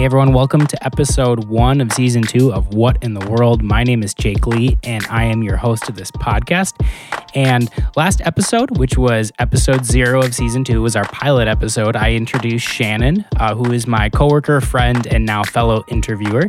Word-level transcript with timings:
Hey 0.00 0.06
everyone, 0.06 0.32
welcome 0.32 0.66
to 0.66 0.82
episode 0.82 1.44
one 1.44 1.82
of 1.82 1.92
season 1.92 2.22
two 2.22 2.54
of 2.54 2.72
What 2.72 2.96
in 3.04 3.12
the 3.12 3.28
World. 3.28 3.62
My 3.62 3.84
name 3.84 4.02
is 4.02 4.14
Jake 4.14 4.46
Lee, 4.46 4.78
and 4.82 5.06
I 5.08 5.24
am 5.24 5.42
your 5.42 5.58
host 5.58 5.90
of 5.90 5.96
this 5.96 6.10
podcast. 6.10 6.72
And 7.34 7.68
last 7.96 8.22
episode, 8.22 8.78
which 8.78 8.96
was 8.96 9.30
episode 9.38 9.84
zero 9.84 10.22
of 10.22 10.34
season 10.34 10.64
two, 10.64 10.80
was 10.80 10.96
our 10.96 11.04
pilot 11.04 11.48
episode. 11.48 11.96
I 11.96 12.14
introduced 12.14 12.66
Shannon, 12.66 13.26
uh, 13.36 13.54
who 13.54 13.72
is 13.72 13.86
my 13.86 14.08
coworker, 14.08 14.62
friend, 14.62 15.06
and 15.06 15.26
now 15.26 15.42
fellow 15.42 15.84
interviewer. 15.88 16.48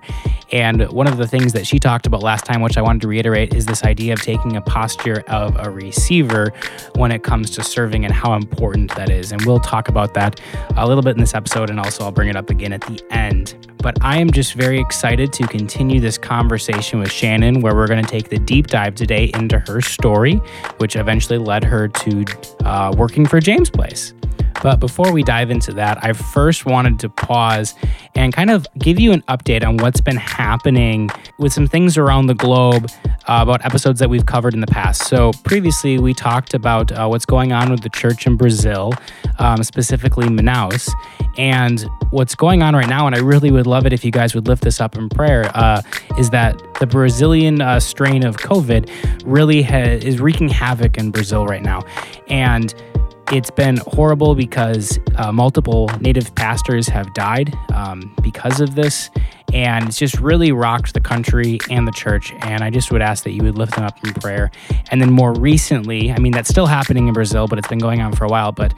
And 0.51 0.89
one 0.91 1.07
of 1.07 1.17
the 1.17 1.27
things 1.27 1.53
that 1.53 1.65
she 1.65 1.79
talked 1.79 2.05
about 2.05 2.21
last 2.21 2.45
time, 2.45 2.61
which 2.61 2.77
I 2.77 2.81
wanted 2.81 3.01
to 3.03 3.07
reiterate, 3.07 3.53
is 3.53 3.65
this 3.65 3.83
idea 3.83 4.13
of 4.13 4.21
taking 4.21 4.57
a 4.57 4.61
posture 4.61 5.23
of 5.27 5.55
a 5.57 5.69
receiver 5.69 6.51
when 6.95 7.11
it 7.11 7.23
comes 7.23 7.49
to 7.51 7.63
serving 7.63 8.03
and 8.03 8.13
how 8.13 8.33
important 8.33 8.93
that 8.95 9.09
is. 9.09 9.31
And 9.31 9.41
we'll 9.45 9.59
talk 9.59 9.87
about 9.87 10.13
that 10.15 10.41
a 10.75 10.87
little 10.87 11.03
bit 11.03 11.15
in 11.15 11.21
this 11.21 11.33
episode, 11.33 11.69
and 11.69 11.79
also 11.79 12.03
I'll 12.03 12.11
bring 12.11 12.29
it 12.29 12.35
up 12.35 12.49
again 12.49 12.73
at 12.73 12.81
the 12.81 13.01
end. 13.11 13.55
But 13.77 13.97
I 14.01 14.19
am 14.19 14.29
just 14.29 14.53
very 14.53 14.79
excited 14.79 15.33
to 15.33 15.47
continue 15.47 15.99
this 15.99 16.17
conversation 16.17 16.99
with 16.99 17.11
Shannon, 17.11 17.61
where 17.61 17.73
we're 17.73 17.87
going 17.87 18.03
to 18.03 18.09
take 18.09 18.29
the 18.29 18.39
deep 18.39 18.67
dive 18.67 18.95
today 18.95 19.31
into 19.33 19.59
her 19.59 19.81
story, 19.81 20.35
which 20.77 20.95
eventually 20.95 21.39
led 21.39 21.63
her 21.63 21.87
to 21.87 22.25
uh, 22.65 22.93
working 22.95 23.25
for 23.25 23.39
James 23.39 23.69
Place. 23.69 24.13
But 24.61 24.79
before 24.79 25.11
we 25.11 25.23
dive 25.23 25.49
into 25.49 25.73
that, 25.73 26.03
I 26.03 26.13
first 26.13 26.65
wanted 26.65 26.99
to 26.99 27.09
pause 27.09 27.73
and 28.15 28.33
kind 28.33 28.49
of 28.49 28.67
give 28.77 28.99
you 28.99 29.11
an 29.11 29.21
update 29.23 29.65
on 29.65 29.77
what's 29.77 30.01
been 30.01 30.17
happening 30.17 31.09
with 31.39 31.51
some 31.51 31.67
things 31.67 31.97
around 31.97 32.27
the 32.27 32.35
globe 32.35 32.89
uh, 33.05 33.39
about 33.41 33.65
episodes 33.65 33.99
that 33.99 34.09
we've 34.09 34.25
covered 34.25 34.53
in 34.53 34.59
the 34.59 34.67
past. 34.67 35.07
So, 35.07 35.31
previously, 35.43 35.97
we 35.97 36.13
talked 36.13 36.53
about 36.53 36.91
uh, 36.91 37.07
what's 37.07 37.25
going 37.25 37.51
on 37.51 37.71
with 37.71 37.81
the 37.81 37.89
church 37.89 38.27
in 38.27 38.37
Brazil, 38.37 38.93
um, 39.39 39.63
specifically 39.63 40.27
Manaus. 40.27 40.91
And 41.37 41.85
what's 42.09 42.35
going 42.35 42.61
on 42.61 42.75
right 42.75 42.89
now, 42.89 43.07
and 43.07 43.15
I 43.15 43.19
really 43.19 43.51
would 43.51 43.65
love 43.67 43.85
it 43.85 43.93
if 43.93 44.03
you 44.03 44.11
guys 44.11 44.35
would 44.35 44.47
lift 44.47 44.63
this 44.63 44.81
up 44.81 44.97
in 44.97 45.09
prayer, 45.09 45.49
uh, 45.55 45.81
is 46.19 46.29
that 46.31 46.61
the 46.79 46.85
Brazilian 46.85 47.61
uh, 47.61 47.79
strain 47.79 48.25
of 48.25 48.37
COVID 48.37 48.89
really 49.25 49.63
ha- 49.63 49.77
is 49.77 50.19
wreaking 50.19 50.49
havoc 50.49 50.97
in 50.97 51.11
Brazil 51.11 51.45
right 51.45 51.63
now. 51.63 51.83
And 52.27 52.73
it's 53.31 53.49
been 53.49 53.77
horrible 53.87 54.35
because 54.35 54.99
uh, 55.15 55.31
multiple 55.31 55.89
native 55.99 56.35
pastors 56.35 56.87
have 56.89 57.13
died 57.13 57.53
um, 57.73 58.13
because 58.21 58.59
of 58.59 58.75
this. 58.75 59.09
And 59.53 59.87
it's 59.87 59.97
just 59.97 60.19
really 60.19 60.51
rocked 60.51 60.93
the 60.93 61.01
country 61.01 61.59
and 61.69 61.87
the 61.87 61.91
church. 61.91 62.31
And 62.39 62.63
I 62.63 62.69
just 62.69 62.91
would 62.91 63.01
ask 63.01 63.23
that 63.23 63.31
you 63.31 63.43
would 63.43 63.57
lift 63.57 63.75
them 63.75 63.83
up 63.83 64.01
in 64.05 64.13
prayer. 64.13 64.51
And 64.91 65.01
then 65.01 65.11
more 65.11 65.33
recently, 65.33 66.11
I 66.11 66.19
mean, 66.19 66.31
that's 66.31 66.49
still 66.49 66.67
happening 66.67 67.07
in 67.07 67.13
Brazil, 67.13 67.47
but 67.47 67.59
it's 67.59 67.67
been 67.67 67.79
going 67.79 68.01
on 68.01 68.13
for 68.13 68.25
a 68.25 68.29
while. 68.29 68.51
But 68.51 68.73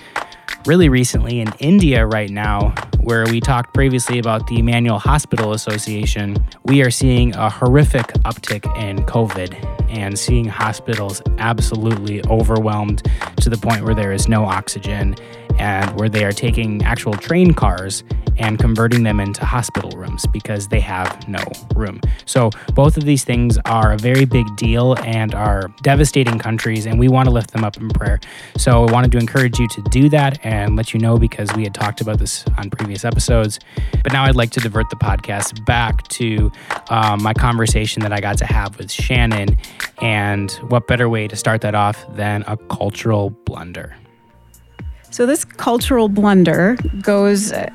really 0.66 0.90
recently 0.90 1.40
in 1.40 1.52
India, 1.60 2.06
right 2.06 2.30
now, 2.30 2.74
where 3.02 3.26
we 3.26 3.42
talked 3.42 3.74
previously 3.74 4.18
about 4.18 4.48
the 4.48 4.60
Emmanuel 4.60 4.98
Hospital 4.98 5.54
Association, 5.54 6.38
we 6.66 6.82
are 6.82 6.92
seeing 6.92 7.36
a 7.36 7.50
horrific 7.50 8.08
uptick 8.24 8.66
in 8.82 8.98
COVID 9.06 9.54
and 9.90 10.18
seeing 10.18 10.46
hospitals 10.46 11.22
absolutely 11.38 12.24
overwhelmed 12.26 13.04
to 13.38 13.50
the 13.50 13.58
point 13.58 13.84
where 13.84 13.96
there 13.96 14.12
is 14.12 14.28
no 14.28 14.46
oxygen 14.46 15.16
and 15.58 15.98
where 16.00 16.10
they 16.10 16.24
are 16.24 16.32
taking 16.32 16.84
actual 16.84 17.14
train 17.14 17.54
cars 17.54 18.04
and 18.38 18.60
converting 18.60 19.04
them 19.04 19.20
into 19.20 19.46
hospital 19.46 19.92
rooms 19.92 20.26
because 20.28 20.68
they 20.68 20.80
have 20.80 21.28
no 21.28 21.44
room. 21.76 22.02
So, 22.26 22.50
both 22.74 22.98
of 22.98 23.06
these 23.06 23.24
things 23.24 23.58
are 23.66 23.92
a 23.94 23.98
very 23.98 24.26
big 24.26 24.56
deal 24.56 24.96
and 25.04 25.34
are 25.36 25.72
devastating 25.82 26.40
countries, 26.40 26.86
and 26.86 27.00
we 27.00 27.08
want 27.08 27.28
to 27.28 27.32
lift 27.32 27.52
them 27.52 27.64
up 27.64 27.78
in 27.78 27.90
prayer. 27.90 28.20
So, 28.58 28.86
I 28.86 28.92
wanted 28.92 29.12
to 29.14 29.18
encourage 29.18 29.60
you 29.60 29.68
to 29.70 29.82
do 29.84 30.10
that 30.10 30.44
and 30.44 30.76
let 30.76 30.94
you 30.94 31.00
know 31.00 31.18
because 31.18 31.52
we 31.56 31.64
had 31.64 31.74
talked 31.74 32.02
about 32.02 32.20
this 32.20 32.46
on 32.58 32.70
previous 32.70 33.06
episodes. 33.06 33.60
But 34.04 34.14
now 34.14 34.24
I'd 34.24 34.36
like 34.36 34.52
to 34.52 34.60
divert 34.60 34.90
the 34.90 34.96
podcast 34.96 35.64
back 35.66 36.08
to 36.10 36.52
um, 36.90 37.22
my 37.22 37.34
conversation 37.34 38.02
that 38.04 38.12
I 38.12 38.20
got 38.20 38.38
to 38.40 38.46
have 38.46 38.78
with 38.78 38.92
Shannon. 38.92 39.58
And 40.02 40.52
what 40.70 40.88
better 40.88 41.08
way 41.08 41.28
to 41.28 41.36
start 41.36 41.62
that 41.62 41.76
off 41.76 42.06
than 42.16 42.44
a 42.48 42.58
cultural 42.58 43.30
blunder? 43.30 43.96
So, 45.14 45.28
this 45.28 45.46
cultural 45.46 46.10
blunder 46.10 46.76
goes 47.00 47.52
uh, 47.52 47.70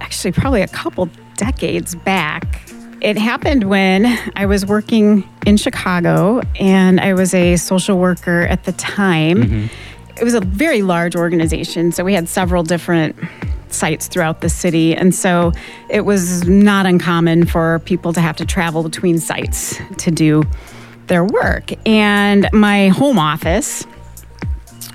actually 0.00 0.32
probably 0.32 0.60
a 0.60 0.68
couple 0.68 1.08
decades 1.36 1.94
back. 1.94 2.70
It 3.00 3.16
happened 3.16 3.64
when 3.64 4.04
I 4.36 4.44
was 4.44 4.66
working 4.66 5.26
in 5.46 5.56
Chicago 5.56 6.42
and 6.60 7.00
I 7.00 7.14
was 7.14 7.32
a 7.32 7.56
social 7.56 7.98
worker 7.98 8.42
at 8.42 8.64
the 8.64 8.72
time. 8.72 9.42
Mm-hmm. 9.42 9.66
It 10.20 10.22
was 10.22 10.34
a 10.34 10.40
very 10.40 10.82
large 10.82 11.16
organization, 11.16 11.92
so 11.92 12.04
we 12.04 12.12
had 12.12 12.28
several 12.28 12.62
different 12.62 13.16
sites 13.70 14.06
throughout 14.06 14.42
the 14.42 14.50
city. 14.50 14.94
And 14.94 15.14
so 15.14 15.52
it 15.88 16.02
was 16.02 16.46
not 16.46 16.84
uncommon 16.84 17.46
for 17.46 17.78
people 17.86 18.12
to 18.12 18.20
have 18.20 18.36
to 18.36 18.44
travel 18.44 18.82
between 18.82 19.18
sites 19.18 19.80
to 19.96 20.10
do 20.10 20.42
their 21.06 21.24
work. 21.24 21.72
And 21.88 22.50
my 22.52 22.88
home 22.88 23.18
office, 23.18 23.86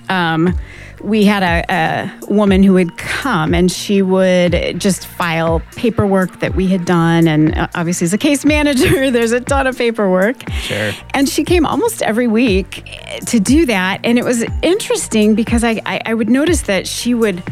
um, 0.09 0.55
we 1.03 1.25
had 1.25 1.43
a, 1.43 1.65
a, 1.73 2.25
woman 2.27 2.63
who 2.63 2.73
would 2.73 2.97
come 2.97 3.53
and 3.53 3.71
she 3.71 4.01
would 4.01 4.79
just 4.79 5.05
file 5.05 5.61
paperwork 5.75 6.39
that 6.39 6.55
we 6.55 6.67
had 6.67 6.85
done. 6.85 7.27
And 7.27 7.57
uh, 7.57 7.67
obviously, 7.75 8.05
as 8.05 8.13
a 8.13 8.17
case 8.17 8.45
manager, 8.55 9.11
there's 9.11 9.31
a 9.31 9.41
ton 9.41 9.67
of 9.67 9.77
paperwork. 9.77 10.49
Sure. 10.51 10.91
And 11.13 11.27
she 11.27 11.43
came 11.43 11.65
almost 11.65 12.01
every 12.01 12.27
week 12.27 12.87
to 13.27 13.39
do 13.39 13.65
that. 13.65 14.01
And 14.03 14.17
it 14.17 14.25
was 14.25 14.43
interesting 14.61 15.35
because 15.35 15.63
I, 15.63 15.81
I, 15.85 16.01
I 16.05 16.13
would 16.13 16.29
notice 16.29 16.63
that 16.63 16.87
she 16.87 17.13
would, 17.13 17.43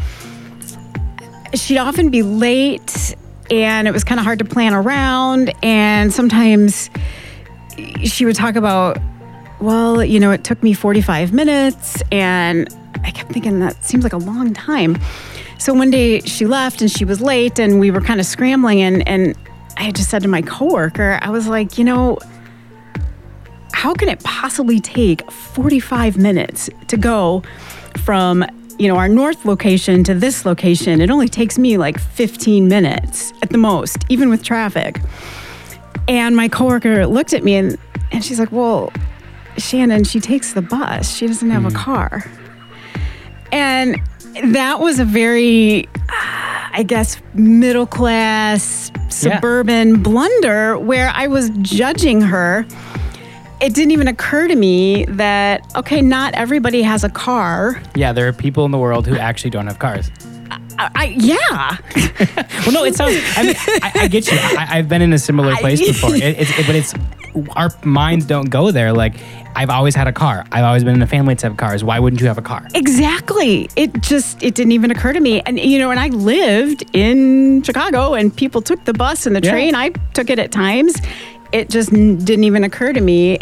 she'd 1.53 1.77
often 1.77 2.09
be 2.09 2.21
late 2.23 3.15
and 3.51 3.87
it 3.87 3.91
was 3.91 4.03
kind 4.03 4.19
of 4.19 4.25
hard 4.25 4.39
to 4.39 4.45
plan 4.45 4.73
around. 4.73 5.51
And 5.63 6.13
sometimes 6.13 6.89
she 8.03 8.25
would 8.25 8.35
talk 8.35 8.55
about, 8.55 8.97
well, 9.59 10.03
you 10.03 10.19
know, 10.19 10.31
it 10.31 10.43
took 10.43 10.61
me 10.63 10.73
45 10.73 11.33
minutes 11.33 12.01
and 12.11 12.67
I 13.03 13.11
kept 13.11 13.31
thinking 13.31 13.59
that 13.59 13.83
seems 13.83 14.03
like 14.03 14.13
a 14.13 14.17
long 14.17 14.53
time. 14.53 14.97
So 15.57 15.73
one 15.73 15.91
day 15.91 16.21
she 16.21 16.45
left 16.45 16.81
and 16.81 16.89
she 16.89 17.03
was 17.03 17.19
late 17.19 17.59
and 17.59 17.79
we 17.79 17.91
were 17.91 18.01
kind 18.01 18.19
of 18.19 18.25
scrambling 18.25 18.81
and 18.81 19.07
and 19.07 19.35
I 19.77 19.83
had 19.83 19.95
just 19.95 20.09
said 20.09 20.21
to 20.23 20.27
my 20.27 20.41
coworker, 20.41 21.19
I 21.21 21.29
was 21.29 21.47
like, 21.47 21.77
you 21.77 21.85
know, 21.85 22.19
how 23.71 23.93
can 23.93 24.09
it 24.09 24.21
possibly 24.23 24.81
take 24.81 25.29
45 25.31 26.17
minutes 26.17 26.69
to 26.87 26.97
go 26.97 27.43
from 27.97 28.45
you 28.77 28.87
know 28.87 28.95
our 28.95 29.09
north 29.09 29.45
location 29.45 30.03
to 30.05 30.13
this 30.13 30.45
location 30.45 31.01
it 31.01 31.09
only 31.09 31.27
takes 31.27 31.57
me 31.57 31.77
like 31.77 31.99
15 31.99 32.67
minutes 32.67 33.33
at 33.41 33.49
the 33.49 33.57
most 33.57 34.05
even 34.09 34.29
with 34.29 34.43
traffic 34.43 35.01
and 36.07 36.35
my 36.35 36.47
coworker 36.47 37.05
looked 37.07 37.33
at 37.33 37.43
me 37.43 37.55
and, 37.55 37.77
and 38.11 38.23
she's 38.23 38.39
like 38.39 38.51
well 38.51 38.91
shannon 39.57 40.03
she 40.03 40.19
takes 40.19 40.53
the 40.53 40.61
bus 40.61 41.15
she 41.15 41.27
doesn't 41.27 41.49
have 41.49 41.63
mm. 41.63 41.71
a 41.71 41.75
car 41.75 42.23
and 43.51 43.97
that 44.43 44.79
was 44.79 44.99
a 44.99 45.05
very, 45.05 45.87
I 46.09 46.83
guess, 46.85 47.21
middle 47.33 47.87
class, 47.87 48.91
suburban 49.09 49.89
yeah. 49.89 49.97
blunder 49.97 50.77
where 50.77 51.09
I 51.09 51.27
was 51.27 51.49
judging 51.61 52.21
her. 52.21 52.65
It 53.61 53.73
didn't 53.73 53.91
even 53.91 54.07
occur 54.07 54.47
to 54.47 54.55
me 54.55 55.05
that, 55.05 55.69
okay, 55.75 56.01
not 56.01 56.33
everybody 56.33 56.81
has 56.81 57.03
a 57.03 57.09
car. 57.09 57.81
Yeah, 57.95 58.13
there 58.13 58.27
are 58.27 58.33
people 58.33 58.63
in 58.65 58.71
the 58.71 58.77
world 58.77 59.05
who 59.05 59.17
actually 59.17 59.49
don't 59.49 59.67
have 59.67 59.79
cars. 59.79 60.09
I, 60.79 60.89
I, 60.95 61.05
yeah. 61.17 61.77
well, 62.65 62.71
no, 62.71 62.83
it 62.85 62.95
sounds. 62.95 63.21
I 63.35 63.43
mean, 63.43 63.55
I, 63.57 63.91
I 63.95 64.07
get 64.07 64.31
you. 64.31 64.37
I, 64.37 64.77
have 64.77 64.87
been 64.87 65.01
in 65.01 65.11
a 65.11 65.19
similar 65.19 65.55
place 65.57 65.79
before. 65.79 66.15
It, 66.15 66.23
it's, 66.23 66.57
it, 66.57 66.65
but 66.65 66.75
it's 66.75 66.93
our 67.55 67.71
minds 67.83 68.25
don't 68.25 68.49
go 68.49 68.71
there. 68.71 68.93
Like 68.93 69.15
I've 69.55 69.69
always 69.69 69.93
had 69.93 70.07
a 70.07 70.13
car. 70.13 70.45
I've 70.51 70.63
always 70.63 70.83
been 70.83 70.95
in 70.95 71.01
a 71.01 71.07
family 71.07 71.35
to 71.35 71.47
have 71.47 71.57
cars. 71.57 71.83
Why 71.83 71.99
wouldn't 71.99 72.21
you 72.21 72.27
have 72.27 72.37
a 72.37 72.41
car? 72.41 72.65
Exactly. 72.73 73.69
It 73.75 74.01
just 74.01 74.41
it 74.41 74.55
didn't 74.55 74.71
even 74.71 74.89
occur 74.89 75.11
to 75.11 75.19
me. 75.19 75.41
And 75.41 75.59
you 75.59 75.79
know, 75.79 75.91
and 75.91 75.99
I 75.99 76.07
lived 76.07 76.83
in 76.93 77.61
Chicago, 77.63 78.13
and 78.13 78.35
people 78.35 78.61
took 78.61 78.85
the 78.85 78.93
bus 78.93 79.25
and 79.25 79.35
the 79.35 79.41
yeah. 79.41 79.51
train. 79.51 79.75
I 79.75 79.89
took 80.13 80.29
it 80.29 80.39
at 80.39 80.51
times. 80.51 80.95
It 81.51 81.69
just 81.69 81.89
didn't 81.89 82.43
even 82.43 82.63
occur 82.63 82.93
to 82.93 83.01
me 83.01 83.39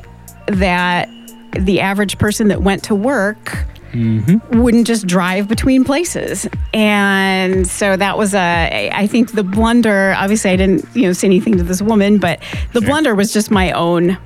that 0.48 1.10
the 1.52 1.82
average 1.82 2.18
person 2.18 2.48
that 2.48 2.62
went 2.62 2.84
to 2.86 2.96
work 2.96 3.66
Mm-hmm. 3.98 4.62
wouldn't 4.62 4.86
just 4.86 5.08
drive 5.08 5.48
between 5.48 5.84
places. 5.84 6.48
And 6.72 7.68
so 7.68 7.98
that 7.98 8.18
was 8.18 8.36
a, 8.36 8.92
I 8.94 9.08
think 9.08 9.32
the 9.32 9.44
blunder, 9.44 10.14
obviously 10.16 10.52
I 10.52 10.56
didn't, 10.56 10.86
you 10.96 11.04
know, 11.04 11.14
say 11.14 11.28
anything 11.28 11.58
to 11.58 11.64
this 11.64 11.82
woman, 11.82 12.20
but 12.20 12.40
the 12.74 12.80
sure. 12.82 12.90
blunder 12.90 13.16
was 13.16 13.34
just 13.34 13.50
my 13.50 13.72
own 13.72 14.18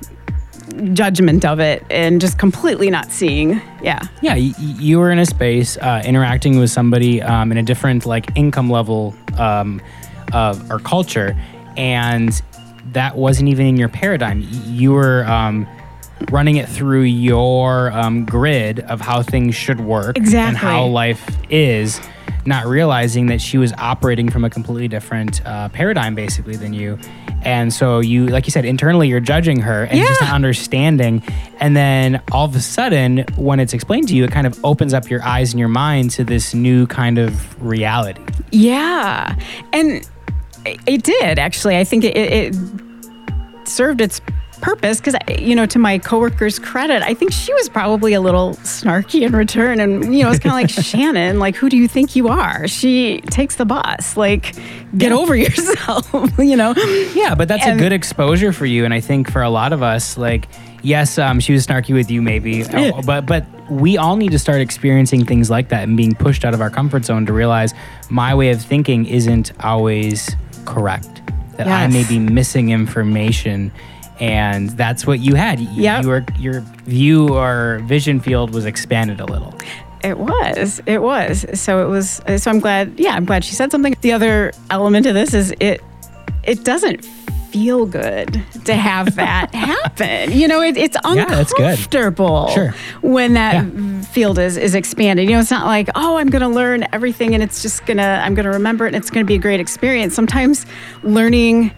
judgment 0.92 1.44
of 1.44 1.60
it 1.60 1.84
and 1.90 2.20
just 2.20 2.38
completely 2.38 2.88
not 2.88 3.10
seeing 3.12 3.60
yeah 3.82 4.00
yeah 4.22 4.34
you, 4.34 4.54
you 4.58 4.98
were 4.98 5.10
in 5.10 5.18
a 5.18 5.26
space 5.26 5.76
uh, 5.78 6.02
interacting 6.04 6.58
with 6.58 6.70
somebody 6.70 7.20
um, 7.20 7.52
in 7.52 7.58
a 7.58 7.62
different 7.62 8.06
like 8.06 8.34
income 8.36 8.70
level 8.70 9.14
um, 9.38 9.82
of 10.32 10.70
or 10.70 10.78
culture 10.78 11.36
and 11.76 12.42
that 12.92 13.16
wasn't 13.16 13.46
even 13.46 13.66
in 13.66 13.76
your 13.76 13.88
paradigm 13.88 14.42
you 14.64 14.92
were 14.92 15.26
um, 15.26 15.66
running 16.30 16.56
it 16.56 16.68
through 16.68 17.02
your 17.02 17.90
um, 17.92 18.24
grid 18.24 18.80
of 18.80 19.00
how 19.00 19.22
things 19.22 19.54
should 19.54 19.80
work 19.80 20.16
exactly. 20.16 20.48
and 20.48 20.56
how 20.56 20.86
life 20.86 21.24
is. 21.50 22.00
not 22.44 22.66
realizing 22.66 23.26
that 23.26 23.40
she 23.40 23.56
was 23.56 23.72
operating 23.74 24.28
from 24.28 24.44
a 24.44 24.50
completely 24.50 24.88
different 24.88 25.40
uh, 25.46 25.68
paradigm, 25.68 26.12
basically, 26.16 26.56
than 26.56 26.72
you. 26.72 26.98
And 27.44 27.72
so 27.72 28.00
you, 28.00 28.26
like 28.26 28.46
you 28.46 28.50
said, 28.50 28.64
internally 28.64 29.06
you're 29.06 29.20
judging 29.20 29.60
her 29.60 29.84
and 29.84 29.96
just 30.00 30.20
not 30.20 30.32
understanding. 30.32 31.22
And 31.60 31.76
then 31.76 32.20
all 32.32 32.44
of 32.46 32.56
a 32.56 32.60
sudden, 32.60 33.24
when 33.36 33.60
it's 33.60 33.72
explained 33.72 34.08
to 34.08 34.16
you, 34.16 34.24
it 34.24 34.32
kind 34.32 34.46
of 34.48 34.58
opens 34.64 34.92
up 34.92 35.08
your 35.08 35.22
eyes 35.22 35.52
and 35.52 35.60
your 35.60 35.68
mind 35.68 36.10
to 36.12 36.24
this 36.24 36.52
new 36.52 36.86
kind 36.88 37.18
of 37.18 37.62
reality. 37.62 38.20
Yeah, 38.50 39.36
and 39.72 40.04
it- 40.66 40.80
it 40.86 41.02
did 41.04 41.38
actually. 41.38 41.76
I 41.76 41.84
think 41.84 42.02
it, 42.04 42.16
it 42.16 42.56
served 43.64 44.00
its 44.00 44.20
purpose 44.62 44.98
because 45.00 45.14
you 45.38 45.54
know 45.54 45.66
to 45.66 45.78
my 45.78 45.98
coworker's 45.98 46.58
credit 46.58 47.02
i 47.02 47.12
think 47.12 47.32
she 47.32 47.52
was 47.54 47.68
probably 47.68 48.14
a 48.14 48.20
little 48.20 48.54
snarky 48.62 49.22
in 49.22 49.32
return 49.32 49.80
and 49.80 50.14
you 50.16 50.22
know 50.22 50.30
it's 50.30 50.38
kind 50.38 50.52
of 50.64 50.76
like 50.76 50.84
shannon 50.86 51.38
like 51.40 51.54
who 51.56 51.68
do 51.68 51.76
you 51.76 51.86
think 51.88 52.14
you 52.16 52.28
are 52.28 52.66
she 52.68 53.20
takes 53.22 53.56
the 53.56 53.64
bus 53.64 54.16
like 54.16 54.54
get 54.96 55.10
over 55.12 55.34
yourself 55.44 56.08
you 56.38 56.56
know 56.56 56.72
Yeah, 57.14 57.34
but 57.34 57.48
that's 57.48 57.66
And- 57.66 57.78
a 57.78 57.82
good 57.82 57.92
exposure 57.92 58.52
for 58.52 58.64
you, 58.66 58.84
and 58.84 58.94
I 58.94 59.00
think 59.00 59.30
for 59.30 59.42
a 59.42 59.50
lot 59.50 59.72
of 59.72 59.82
us, 59.82 60.16
like, 60.16 60.48
yes, 60.82 61.18
um, 61.18 61.40
she 61.40 61.52
was 61.52 61.66
snarky 61.66 61.94
with 61.94 62.10
you, 62.10 62.20
maybe, 62.22 62.62
uh, 62.64 63.00
but 63.02 63.26
but 63.26 63.44
we 63.70 63.96
all 63.98 64.16
need 64.16 64.32
to 64.32 64.38
start 64.38 64.60
experiencing 64.60 65.24
things 65.24 65.50
like 65.50 65.68
that 65.70 65.82
and 65.84 65.96
being 65.96 66.14
pushed 66.14 66.44
out 66.44 66.54
of 66.54 66.60
our 66.60 66.70
comfort 66.70 67.04
zone 67.04 67.26
to 67.26 67.32
realize 67.32 67.72
my 68.10 68.34
way 68.34 68.50
of 68.50 68.60
thinking 68.62 69.06
isn't 69.06 69.52
always 69.64 70.34
correct. 70.64 71.08
That 71.56 71.68
I 71.68 71.86
may 71.86 72.04
be 72.08 72.18
missing 72.18 72.70
information. 72.70 73.72
And 74.22 74.70
that's 74.70 75.04
what 75.06 75.18
you 75.18 75.34
had. 75.34 75.58
Y- 75.58 75.66
Yep. 75.72 76.04
You 76.04 76.24
your 76.38 76.60
view 76.86 77.28
or 77.34 77.80
vision 77.84 78.20
field 78.20 78.54
was 78.54 78.64
expanded 78.64 79.20
a 79.20 79.24
little. 79.26 79.52
It 80.04 80.16
was. 80.18 80.80
It 80.86 81.02
was. 81.02 81.44
So 81.60 81.84
it 81.84 81.88
was. 81.90 82.22
So 82.36 82.50
I'm 82.50 82.60
glad. 82.60 82.98
Yeah, 82.98 83.14
I'm 83.14 83.24
glad 83.24 83.44
she 83.44 83.54
said 83.54 83.70
something. 83.72 83.96
The 84.00 84.12
other 84.12 84.52
element 84.70 85.06
of 85.06 85.14
this 85.14 85.34
is 85.34 85.52
it. 85.60 85.80
It 86.44 86.64
doesn't 86.64 87.04
feel 87.50 87.84
good 87.84 88.42
to 88.64 88.74
have 88.74 89.14
that 89.16 89.54
happen. 89.54 90.32
You 90.32 90.46
know, 90.48 90.62
it, 90.62 90.76
it's 90.76 90.96
Yeah, 91.04 91.26
uncomfortable 91.42 92.48
Sure. 92.48 92.74
when 93.02 93.34
that 93.34 93.64
Yeah. 93.66 94.00
field 94.02 94.38
is 94.38 94.56
is 94.56 94.74
expanded. 94.74 95.28
You 95.28 95.34
know, 95.34 95.40
it's 95.40 95.50
not 95.50 95.66
like 95.66 95.88
oh, 95.96 96.16
I'm 96.16 96.28
going 96.30 96.42
to 96.42 96.48
learn 96.48 96.86
everything 96.92 97.34
and 97.34 97.42
it's 97.42 97.60
just 97.62 97.84
gonna 97.86 98.22
I'm 98.24 98.34
going 98.34 98.44
to 98.46 98.52
remember 98.52 98.84
it 98.86 98.94
and 98.94 98.96
it's 98.96 99.10
going 99.10 99.24
to 99.24 99.28
be 99.28 99.34
a 99.34 99.38
great 99.38 99.60
experience. 99.60 100.14
Sometimes 100.14 100.64
learning 101.02 101.72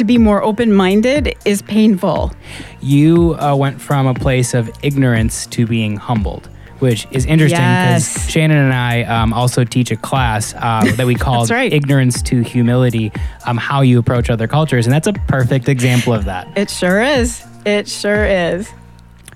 to 0.00 0.04
be 0.04 0.16
more 0.16 0.42
open 0.42 0.72
minded 0.72 1.36
is 1.44 1.60
painful. 1.60 2.32
you 2.80 3.36
uh, 3.38 3.54
went 3.54 3.78
from 3.78 4.06
a 4.06 4.14
place 4.14 4.54
of 4.54 4.70
ignorance 4.82 5.46
to 5.48 5.66
being 5.66 5.94
humbled, 5.98 6.48
which 6.78 7.06
is 7.10 7.26
interesting 7.26 7.58
because 7.60 8.16
Yes. 8.16 8.30
Shannon 8.30 8.56
and 8.56 8.72
I 8.72 9.02
um, 9.02 9.34
also 9.34 9.62
teach 9.62 9.90
a 9.90 9.96
class 9.96 10.54
uh, 10.54 10.90
that 10.96 11.06
we 11.06 11.14
call 11.14 11.44
right. 11.48 11.70
Ignorance 11.70 12.22
to 12.22 12.40
Humility, 12.40 13.12
um, 13.46 13.58
how 13.58 13.82
you 13.82 13.98
approach 13.98 14.30
other 14.30 14.48
cultures. 14.48 14.86
And 14.86 14.92
that's 14.92 15.06
a 15.06 15.12
perfect 15.12 15.68
example 15.68 16.14
of 16.14 16.24
that. 16.24 16.48
It 16.56 16.70
sure 16.70 17.02
is. 17.02 17.44
It 17.66 17.86
sure 17.86 18.24
is. 18.24 18.70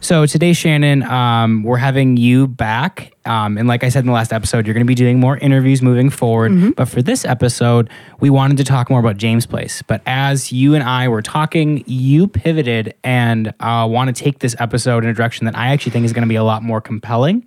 So 0.04 0.26
today, 0.26 0.52
Shannon, 0.52 1.02
um, 1.02 1.62
we're 1.62 1.78
having 1.78 2.18
you 2.18 2.46
back. 2.46 3.14
Um, 3.24 3.56
and 3.56 3.66
like 3.66 3.82
I 3.82 3.88
said 3.88 4.00
in 4.00 4.06
the 4.06 4.12
last 4.12 4.34
episode, 4.34 4.66
you're 4.66 4.74
going 4.74 4.84
to 4.84 4.86
be 4.86 4.94
doing 4.94 5.18
more 5.18 5.38
interviews 5.38 5.80
moving 5.80 6.10
forward. 6.10 6.52
But 6.74 6.90
for 6.90 7.00
this 7.00 7.24
episode, 7.24 7.88
we 8.20 8.28
wanted 8.28 8.58
to 8.58 8.64
talk 8.64 8.90
more 8.90 9.00
about 9.00 9.16
James 9.16 9.46
Place. 9.46 9.80
But 9.80 10.02
as 10.04 10.52
you 10.52 10.74
and 10.74 10.84
I 10.84 11.08
were 11.08 11.22
talking, 11.22 11.84
you 11.86 12.28
pivoted 12.28 12.92
and 13.02 13.54
uh, 13.60 13.88
want 13.90 14.14
to 14.14 14.22
take 14.22 14.40
this 14.40 14.54
episode 14.58 15.04
in 15.04 15.08
a 15.08 15.14
direction 15.14 15.46
that 15.46 15.56
I 15.56 15.68
actually 15.68 15.92
think 15.92 16.04
is 16.04 16.12
going 16.12 16.24
to 16.24 16.28
be 16.28 16.36
a 16.36 16.44
lot 16.44 16.62
more 16.62 16.82
compelling. 16.82 17.46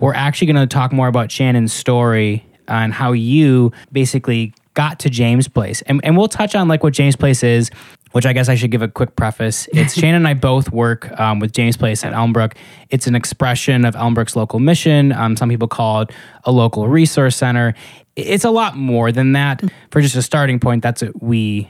We're 0.00 0.14
actually 0.14 0.52
going 0.52 0.68
to 0.68 0.74
talk 0.74 0.90
more 0.90 1.06
about 1.06 1.30
Shannon's 1.30 1.72
story 1.72 2.44
and 2.66 2.92
how 2.92 3.12
you 3.12 3.70
basically 3.92 4.54
got 4.74 4.98
to 5.00 5.10
James 5.10 5.46
Place. 5.46 5.82
And, 5.82 6.00
and 6.02 6.16
we'll 6.16 6.28
touch 6.28 6.56
on 6.56 6.66
like 6.66 6.82
what 6.82 6.94
James 6.94 7.14
Place 7.14 7.44
is, 7.44 7.70
which 8.12 8.26
I 8.26 8.32
guess 8.32 8.48
I 8.48 8.54
should 8.54 8.70
give 8.70 8.82
a 8.82 8.88
quick 8.88 9.16
preface. 9.16 9.68
It's 9.72 9.94
Shannon 9.98 10.16
and 10.16 10.28
I 10.28 10.34
both 10.34 10.70
work 10.70 11.10
um, 11.18 11.40
with 11.40 11.52
James 11.52 11.76
Place 11.76 12.04
at 12.04 12.12
Elmbrook. 12.12 12.54
It's 12.90 13.06
an 13.06 13.14
expression 13.14 13.84
of 13.84 13.94
Elmbrook's 13.94 14.36
local 14.36 14.60
mission. 14.60 15.12
Um, 15.12 15.36
some 15.36 15.48
people 15.48 15.68
call 15.68 16.02
it 16.02 16.10
a 16.44 16.52
local 16.52 16.88
resource 16.88 17.36
center. 17.36 17.74
It's 18.14 18.44
a 18.44 18.50
lot 18.50 18.76
more 18.76 19.10
than 19.10 19.32
that. 19.32 19.62
For 19.90 20.00
just 20.00 20.16
a 20.16 20.22
starting 20.22 20.60
point, 20.60 20.82
that's 20.82 21.02
what 21.02 21.22
we 21.22 21.68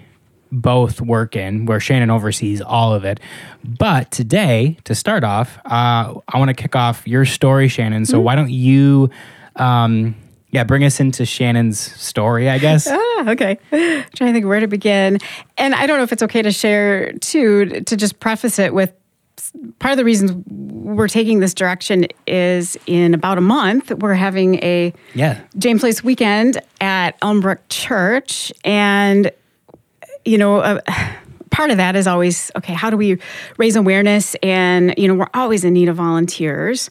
both 0.53 1.01
work 1.01 1.35
in, 1.35 1.65
where 1.65 1.81
Shannon 1.81 2.11
oversees 2.11 2.61
all 2.61 2.93
of 2.93 3.05
it. 3.05 3.19
But 3.65 4.11
today, 4.11 4.77
to 4.85 4.95
start 4.95 5.25
off, 5.25 5.59
uh, 5.65 6.15
I 6.29 6.39
want 6.39 6.49
to 6.49 6.55
kick 6.55 6.77
off 6.77 7.07
your 7.09 7.25
story, 7.25 7.69
Shannon. 7.69 8.05
So 8.05 8.21
why 8.21 8.35
don't 8.37 8.51
you, 8.51 9.11
um, 9.57 10.15
yeah, 10.53 10.65
bring 10.65 10.85
us 10.85 11.01
into 11.01 11.25
Shannon's 11.27 11.81
story, 11.81 12.49
I 12.49 12.59
guess. 12.59 12.87
Ah, 13.25 13.31
okay. 13.31 13.59
trying 13.71 14.05
to 14.31 14.33
think 14.33 14.47
where 14.47 14.59
to 14.61 14.67
begin. 14.67 15.19
And 15.57 15.75
I 15.75 15.87
don't 15.87 15.97
know 15.99 16.03
if 16.03 16.13
it's 16.13 16.23
okay 16.25 16.43
to 16.43 16.51
share 16.51 17.13
too, 17.15 17.67
to 17.83 17.97
just 17.97 18.19
preface 18.21 18.59
it 18.59 18.75
with 18.75 18.93
part 19.79 19.93
of 19.93 19.97
the 19.99 20.05
reasons 20.05 20.33
we're 20.49 21.09
taking 21.09 21.39
this 21.39 21.55
direction 21.55 22.07
is 22.27 22.77
in 22.87 23.15
about 23.15 23.39
a 23.39 23.41
month, 23.41 23.91
we're 23.93 24.15
having 24.15 24.57
a 24.57 24.93
Yeah. 25.15 25.41
James 25.59 25.81
Place 25.83 26.03
weekend 26.03 26.61
at 26.81 27.21
Elmbrook 27.21 27.59
Church. 27.69 28.53
And, 28.65 29.31
you 30.25 30.39
know, 30.39 30.59
uh, 30.61 30.81
part 31.51 31.71
of 31.71 31.77
that 31.77 31.95
is 31.97 32.07
always 32.07 32.51
okay, 32.57 32.73
how 32.73 32.91
do 32.91 32.97
we 32.97 33.19
raise 33.59 33.77
awareness? 33.77 34.35
And, 34.43 34.95
you 34.97 35.07
know, 35.07 35.15
we're 35.15 35.31
always 35.35 35.65
in 35.65 35.75
need 35.75 35.89
of 35.89 35.97
volunteers. 35.97 36.91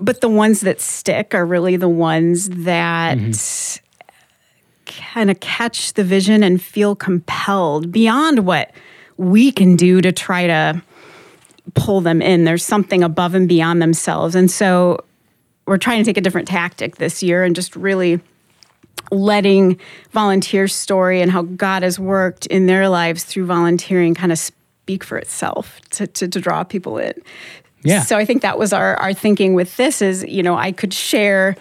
But 0.00 0.20
the 0.20 0.28
ones 0.28 0.60
that 0.60 0.80
stick 0.80 1.34
are 1.34 1.44
really 1.44 1.76
the 1.76 1.88
ones 1.88 2.48
that 2.48 3.18
mm-hmm. 3.18 5.02
kind 5.04 5.30
of 5.30 5.40
catch 5.40 5.92
the 5.94 6.04
vision 6.04 6.42
and 6.42 6.60
feel 6.60 6.96
compelled 6.96 7.92
beyond 7.92 8.46
what 8.46 8.72
we 9.16 9.52
can 9.52 9.76
do 9.76 10.00
to 10.00 10.12
try 10.12 10.46
to 10.46 10.82
pull 11.74 12.00
them 12.00 12.22
in. 12.22 12.44
There's 12.44 12.64
something 12.64 13.02
above 13.02 13.34
and 13.34 13.48
beyond 13.48 13.82
themselves. 13.82 14.34
And 14.34 14.50
so 14.50 15.04
we're 15.66 15.76
trying 15.76 16.02
to 16.02 16.08
take 16.08 16.16
a 16.16 16.20
different 16.20 16.48
tactic 16.48 16.96
this 16.96 17.22
year 17.22 17.44
and 17.44 17.54
just 17.54 17.76
really 17.76 18.20
letting 19.12 19.78
volunteer 20.12 20.68
story 20.68 21.20
and 21.20 21.30
how 21.30 21.42
God 21.42 21.82
has 21.82 21.98
worked 21.98 22.46
in 22.46 22.66
their 22.66 22.88
lives 22.88 23.24
through 23.24 23.46
volunteering 23.46 24.14
kind 24.14 24.32
of 24.32 24.38
speak 24.38 25.04
for 25.04 25.18
itself 25.18 25.80
to, 25.90 26.06
to, 26.06 26.28
to 26.28 26.40
draw 26.40 26.64
people 26.64 26.98
in. 26.98 27.12
Yeah. 27.82 28.02
So 28.02 28.16
I 28.16 28.24
think 28.24 28.42
that 28.42 28.58
was 28.58 28.72
our, 28.72 28.96
our 28.96 29.14
thinking 29.14 29.54
with 29.54 29.76
this 29.76 30.02
is, 30.02 30.24
you 30.24 30.42
know, 30.42 30.56
I 30.56 30.72
could 30.72 30.92
share, 30.92 31.56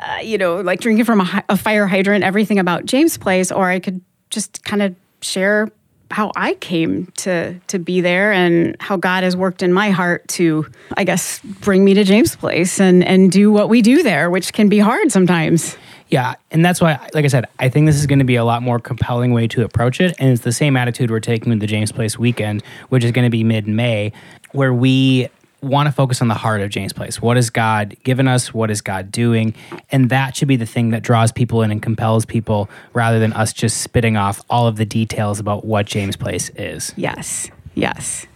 uh, 0.00 0.18
you 0.22 0.38
know, 0.38 0.60
like 0.60 0.80
drinking 0.80 1.04
from 1.04 1.20
a, 1.20 1.44
a 1.48 1.56
fire 1.56 1.86
hydrant, 1.86 2.24
everything 2.24 2.58
about 2.58 2.84
James 2.84 3.16
Place, 3.16 3.52
or 3.52 3.68
I 3.68 3.78
could 3.78 4.00
just 4.30 4.64
kind 4.64 4.82
of 4.82 4.94
share 5.20 5.70
how 6.10 6.30
I 6.36 6.54
came 6.54 7.06
to 7.16 7.58
to 7.58 7.78
be 7.78 8.00
there 8.00 8.32
and 8.32 8.76
how 8.78 8.96
God 8.96 9.24
has 9.24 9.36
worked 9.36 9.62
in 9.62 9.72
my 9.72 9.90
heart 9.90 10.26
to, 10.28 10.66
I 10.96 11.04
guess, 11.04 11.40
bring 11.40 11.84
me 11.84 11.94
to 11.94 12.04
James 12.04 12.36
Place 12.36 12.80
and 12.80 13.02
and 13.04 13.30
do 13.32 13.50
what 13.50 13.68
we 13.68 13.82
do 13.82 14.02
there, 14.02 14.30
which 14.30 14.52
can 14.52 14.68
be 14.68 14.78
hard 14.78 15.10
sometimes. 15.10 15.76
Yeah, 16.08 16.34
and 16.50 16.64
that's 16.64 16.80
why, 16.80 16.98
like 17.14 17.24
I 17.24 17.28
said, 17.28 17.46
I 17.58 17.68
think 17.68 17.86
this 17.86 17.96
is 17.96 18.06
going 18.06 18.18
to 18.18 18.24
be 18.24 18.36
a 18.36 18.44
lot 18.44 18.62
more 18.62 18.78
compelling 18.78 19.32
way 19.32 19.48
to 19.48 19.64
approach 19.64 20.00
it, 20.00 20.14
and 20.18 20.30
it's 20.30 20.42
the 20.42 20.52
same 20.52 20.76
attitude 20.76 21.10
we're 21.10 21.20
taking 21.20 21.50
with 21.50 21.60
the 21.60 21.66
James 21.66 21.92
Place 21.92 22.18
weekend, 22.18 22.62
which 22.90 23.04
is 23.04 23.10
going 23.10 23.24
to 23.24 23.30
be 23.30 23.42
mid-May, 23.42 24.12
where 24.52 24.72
we 24.72 25.28
want 25.62 25.86
to 25.86 25.92
focus 25.92 26.20
on 26.20 26.28
the 26.28 26.34
heart 26.34 26.60
of 26.60 26.68
James 26.68 26.92
Place. 26.92 27.22
What 27.22 27.36
has 27.36 27.48
God 27.48 27.96
given 28.04 28.28
us? 28.28 28.52
What 28.52 28.70
is 28.70 28.82
God 28.82 29.10
doing? 29.10 29.54
And 29.90 30.10
that 30.10 30.36
should 30.36 30.46
be 30.46 30.56
the 30.56 30.66
thing 30.66 30.90
that 30.90 31.02
draws 31.02 31.32
people 31.32 31.62
in 31.62 31.70
and 31.70 31.82
compels 31.82 32.26
people, 32.26 32.68
rather 32.92 33.18
than 33.18 33.32
us 33.32 33.52
just 33.52 33.80
spitting 33.80 34.16
off 34.16 34.42
all 34.50 34.66
of 34.66 34.76
the 34.76 34.84
details 34.84 35.40
about 35.40 35.64
what 35.64 35.86
James 35.86 36.16
Place 36.16 36.50
is. 36.50 36.92
Yes, 36.96 37.50
yes. 37.74 38.26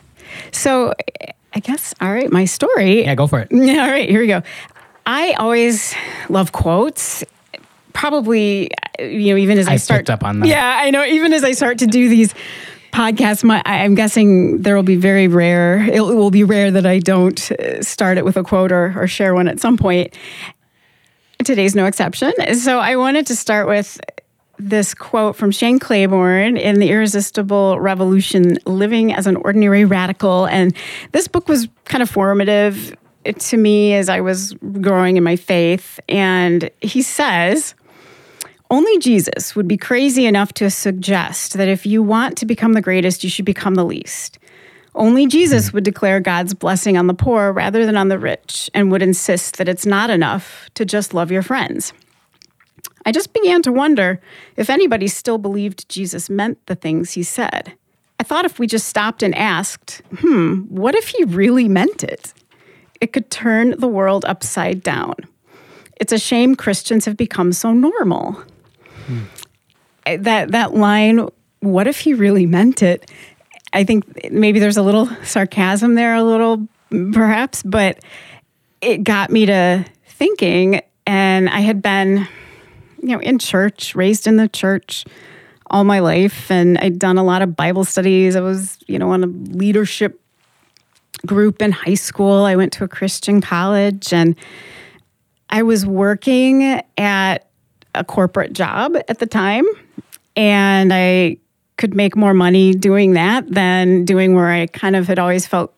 So, 0.53 0.95
I 1.55 1.61
guess 1.61 1.95
all 2.01 2.13
right, 2.13 2.31
my 2.33 2.45
story. 2.45 3.03
Yeah, 3.05 3.15
go 3.15 3.27
for 3.27 3.41
it. 3.41 3.49
All 3.53 3.91
right, 3.91 4.09
here 4.09 4.21
we 4.21 4.27
go. 4.27 4.43
I 5.07 5.33
always 5.33 5.95
love 6.29 6.53
quotes. 6.53 7.25
Probably, 7.99 8.71
you 9.01 9.35
know, 9.35 9.37
even 9.37 9.59
as 9.59 9.67
I, 9.67 9.73
I 9.73 9.77
start 9.77 9.99
picked 9.99 10.11
up 10.11 10.23
on 10.23 10.39
that. 10.39 10.47
Yeah, 10.47 10.79
I 10.81 10.91
know. 10.91 11.05
Even 11.05 11.33
as 11.33 11.43
I 11.43 11.51
start 11.51 11.79
to 11.79 11.87
do 11.87 12.09
these 12.09 12.33
podcasts, 12.93 13.43
my, 13.43 13.61
I'm 13.67 13.97
guessing 13.97 14.63
there 14.63 14.77
will 14.77 14.85
be 14.85 14.95
very 14.95 15.27
rare. 15.27 15.83
It 15.83 16.01
will 16.01 16.31
be 16.31 16.45
rare 16.45 16.71
that 16.71 16.87
I 16.87 17.01
don't 17.01 17.51
uh, 17.51 17.83
start 17.83 18.17
it 18.17 18.25
with 18.25 18.37
a 18.37 18.45
quote 18.45 18.71
or, 18.71 18.95
or 18.97 19.09
share 19.09 19.35
one 19.35 19.49
at 19.49 19.59
some 19.59 19.77
point. 19.77 20.17
Today's 21.45 21.75
no 21.75 21.87
exception. 21.87 22.33
So 22.55 22.79
I 22.79 22.95
wanted 22.95 23.27
to 23.27 23.37
start 23.37 23.67
with 23.67 24.01
this 24.59 24.95
quote 24.95 25.35
from 25.35 25.51
Shane 25.51 25.81
Claiborne 25.81 26.57
in 26.57 26.79
The 26.79 26.91
Irresistible 26.91 27.81
Revolution 27.81 28.59
Living 28.65 29.13
as 29.13 29.27
an 29.27 29.37
Ordinary 29.37 29.85
Radical. 29.85 30.47
And 30.47 30.73
this 31.13 31.27
book 31.27 31.49
was 31.49 31.69
kind 31.85 32.03
of 32.03 32.09
formative 32.09 32.97
to 33.25 33.57
me 33.57 33.95
as 33.95 34.09
I 34.09 34.21
was 34.21 34.55
growing 34.81 35.17
in 35.17 35.25
my 35.25 35.37
faith. 35.37 36.01
And 36.09 36.71
he 36.81 37.03
says, 37.03 37.75
only 38.71 38.99
Jesus 38.99 39.57
would 39.57 39.67
be 39.67 39.79
crazy 39.79 40.27
enough 40.27 40.53
to 40.55 40.71
suggest 40.71 41.55
that 41.55 41.69
if 41.69 41.87
you 41.87 42.03
want 42.03 42.37
to 42.39 42.47
become 42.47 42.75
the 42.75 42.83
greatest, 42.83 43.25
you 43.25 43.31
should 43.31 43.47
become 43.47 43.75
the 43.75 43.85
least. 43.85 44.39
Only 44.95 45.27
Jesus 45.27 45.73
would 45.73 45.85
declare 45.85 46.21
God's 46.21 46.55
blessing 46.55 46.99
on 46.99 47.07
the 47.07 47.15
poor 47.15 47.53
rather 47.53 47.87
than 47.87 47.97
on 47.97 48.09
the 48.09 48.19
rich 48.19 48.69
and 48.75 48.91
would 48.91 49.03
insist 49.03 49.57
that 49.57 49.69
it's 49.69 49.87
not 49.87 50.11
enough 50.11 50.69
to 50.75 50.85
just 50.85 51.15
love 51.15 51.31
your 51.31 51.43
friends. 51.43 51.93
I 53.07 53.13
just 53.13 53.33
began 53.33 53.63
to 53.63 53.73
wonder 53.73 54.21
if 54.57 54.69
anybody 54.69 55.09
still 55.09 55.39
believed 55.39 55.89
Jesus 55.89 56.29
meant 56.29 56.59
the 56.67 56.75
things 56.75 57.13
he 57.13 57.23
said. 57.23 57.73
I 58.21 58.25
thought 58.25 58.45
if 58.45 58.59
we 58.59 58.67
just 58.67 58.89
stopped 58.89 59.23
and 59.23 59.35
asked, 59.35 60.03
hmm, 60.19 60.63
what 60.63 60.95
if 60.95 61.09
he 61.09 61.25
really 61.25 61.69
meant 61.69 62.03
it? 62.03 62.35
It 63.01 63.13
could 63.13 63.31
turn 63.31 63.79
the 63.79 63.89
world 63.89 64.25
upside 64.25 64.83
down. 64.83 65.15
It's 65.97 66.13
a 66.13 66.19
shame 66.19 66.55
Christians 66.55 67.05
have 67.05 67.17
become 67.17 67.53
so 67.53 67.73
normal. 67.73 68.43
That 70.05 70.53
that 70.53 70.75
line, 70.75 71.29
what 71.61 71.87
if 71.87 72.01
he 72.01 72.15
really 72.15 72.47
meant 72.47 72.83
it? 72.83 73.11
I 73.73 73.85
think 73.85 74.33
maybe 74.33 74.59
there's 74.59 74.77
a 74.77 74.83
little 74.83 75.07
sarcasm 75.25 75.95
there, 75.95 76.15
a 76.15 76.23
little 76.23 76.67
perhaps, 77.13 77.63
but 77.63 77.99
it 78.81 79.05
got 79.05 79.31
me 79.31 79.47
to 79.47 79.85
thinking. 80.07 80.81
And 81.07 81.49
I 81.49 81.61
had 81.61 81.83
been, 81.83 82.27
you 83.03 83.09
know, 83.09 83.21
in 83.21 83.39
church, 83.39 83.95
raised 83.95 84.27
in 84.27 84.37
the 84.37 84.49
church 84.49 85.05
all 85.71 85.85
my 85.85 85.99
life, 85.99 86.51
and 86.51 86.79
I'd 86.79 86.99
done 86.99 87.19
a 87.19 87.25
lot 87.25 87.43
of 87.43 87.55
Bible 87.57 87.85
studies. 87.85 88.37
I 88.37 88.41
was, 88.41 88.79
you 88.87 88.99
know, 88.99 89.11
on 89.11 89.23
a 89.23 89.27
leadership 89.27 90.21
group 91.27 91.61
in 91.61 91.73
high 91.73 91.95
school. 91.95 92.45
I 92.45 92.57
went 92.57 92.73
to 92.75 92.85
a 92.85 92.89
Christian 92.89 93.41
college, 93.41 94.13
and 94.13 94.35
I 95.51 95.63
was 95.63 95.85
working 95.85 96.83
at 96.97 97.48
a 97.95 98.05
corporate 98.05 98.53
job 98.53 98.97
at 99.09 99.19
the 99.19 99.27
time, 99.27 99.65
and 100.37 100.93
I 100.93 101.39
could 101.77 101.95
make 101.95 102.17
more 102.17 102.35
money 102.35 102.75
doing 102.75 103.13
that 103.13 103.49
than 103.49 104.05
doing 104.05 104.35
where 104.35 104.49
I 104.49 104.67
kind 104.67 104.97
of 104.97 105.07
had 105.07 105.19
always 105.19 105.47
felt 105.47 105.73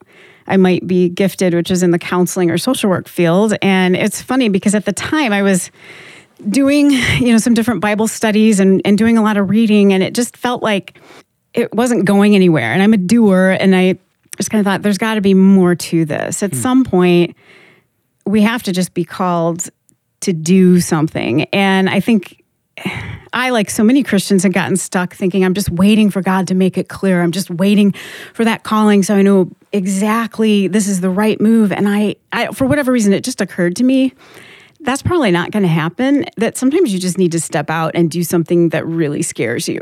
I 0.47 0.57
might 0.57 0.85
be 0.85 1.07
gifted, 1.09 1.53
which 1.53 1.71
is 1.71 1.83
in 1.83 1.91
the 1.91 1.99
counseling 1.99 2.49
or 2.51 2.57
social 2.57 2.89
work 2.89 3.07
field. 3.07 3.53
And 3.61 3.95
it's 3.95 4.21
funny 4.21 4.49
because 4.49 4.75
at 4.75 4.85
the 4.85 4.93
time 4.93 5.31
I 5.31 5.43
was 5.43 5.71
doing, 6.49 6.91
you 6.91 7.31
know, 7.31 7.37
some 7.37 7.53
different 7.53 7.81
Bible 7.81 8.07
studies 8.07 8.59
and, 8.59 8.81
and 8.83 8.97
doing 8.97 9.17
a 9.17 9.23
lot 9.23 9.37
of 9.37 9.49
reading, 9.49 9.93
and 9.93 10.03
it 10.03 10.13
just 10.13 10.35
felt 10.35 10.63
like 10.63 10.99
it 11.53 11.73
wasn't 11.73 12.05
going 12.05 12.35
anywhere. 12.35 12.73
And 12.73 12.81
I'm 12.81 12.93
a 12.93 12.97
doer, 12.97 13.55
and 13.59 13.75
I 13.75 13.97
just 14.37 14.49
kind 14.49 14.59
of 14.59 14.65
thought 14.65 14.81
there's 14.81 14.97
got 14.97 15.15
to 15.15 15.21
be 15.21 15.33
more 15.33 15.75
to 15.75 16.05
this. 16.05 16.41
At 16.43 16.51
hmm. 16.51 16.57
some 16.57 16.83
point, 16.83 17.35
we 18.25 18.41
have 18.41 18.63
to 18.63 18.71
just 18.71 18.93
be 18.93 19.03
called 19.03 19.69
to 20.21 20.33
do 20.33 20.79
something. 20.79 21.43
And 21.45 21.89
I 21.89 21.99
think 21.99 22.43
I, 23.33 23.49
like 23.49 23.69
so 23.69 23.83
many 23.83 24.03
Christians, 24.03 24.43
had 24.43 24.53
gotten 24.53 24.77
stuck 24.77 25.13
thinking, 25.13 25.45
I'm 25.45 25.53
just 25.53 25.69
waiting 25.69 26.09
for 26.09 26.21
God 26.21 26.47
to 26.47 26.55
make 26.55 26.77
it 26.77 26.89
clear. 26.89 27.21
I'm 27.21 27.31
just 27.31 27.49
waiting 27.49 27.93
for 28.33 28.43
that 28.45 28.63
calling 28.63 29.03
so 29.03 29.15
I 29.15 29.21
know 29.21 29.51
exactly 29.71 30.67
this 30.67 30.87
is 30.87 31.01
the 31.01 31.09
right 31.09 31.39
move. 31.39 31.71
And 31.71 31.87
I, 31.87 32.15
I 32.31 32.47
for 32.47 32.65
whatever 32.65 32.91
reason, 32.91 33.13
it 33.13 33.23
just 33.23 33.41
occurred 33.41 33.75
to 33.77 33.83
me 33.83 34.13
that's 34.81 35.01
probably 35.01 35.31
not 35.31 35.51
going 35.51 35.63
to 35.63 35.69
happen. 35.69 36.25
That 36.37 36.57
sometimes 36.57 36.93
you 36.93 36.99
just 36.99 37.17
need 37.17 37.31
to 37.33 37.39
step 37.39 37.69
out 37.69 37.91
and 37.95 38.09
do 38.09 38.23
something 38.23 38.69
that 38.69 38.85
really 38.85 39.21
scares 39.21 39.67
you. 39.67 39.79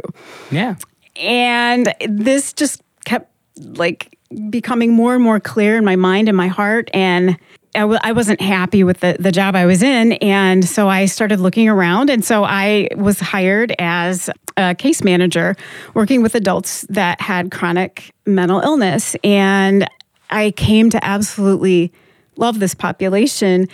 Yeah. 0.51 0.75
And 1.15 1.93
this 2.07 2.53
just 2.53 2.81
kept 3.05 3.31
like 3.57 4.17
becoming 4.49 4.93
more 4.93 5.15
and 5.15 5.23
more 5.23 5.39
clear 5.39 5.77
in 5.77 5.85
my 5.85 5.95
mind 5.95 6.27
and 6.27 6.37
my 6.37 6.47
heart. 6.47 6.89
And 6.93 7.37
I 7.75 7.81
w- 7.81 7.99
I 8.03 8.11
wasn't 8.11 8.41
happy 8.41 8.83
with 8.83 8.99
the, 8.99 9.15
the 9.19 9.31
job 9.31 9.55
I 9.55 9.65
was 9.65 9.83
in. 9.83 10.13
And 10.13 10.65
so 10.65 10.89
I 10.89 11.05
started 11.05 11.39
looking 11.39 11.69
around. 11.69 12.09
And 12.09 12.25
so 12.25 12.43
I 12.43 12.89
was 12.95 13.19
hired 13.19 13.73
as 13.79 14.29
a 14.57 14.73
case 14.75 15.03
manager 15.03 15.55
working 15.93 16.21
with 16.21 16.35
adults 16.35 16.81
that 16.89 17.21
had 17.21 17.51
chronic 17.51 18.11
mental 18.25 18.59
illness. 18.59 19.15
And 19.23 19.87
I 20.29 20.51
came 20.51 20.89
to 20.89 21.03
absolutely 21.05 21.91
love 22.37 22.59
this 22.59 22.73
population. 22.73 23.67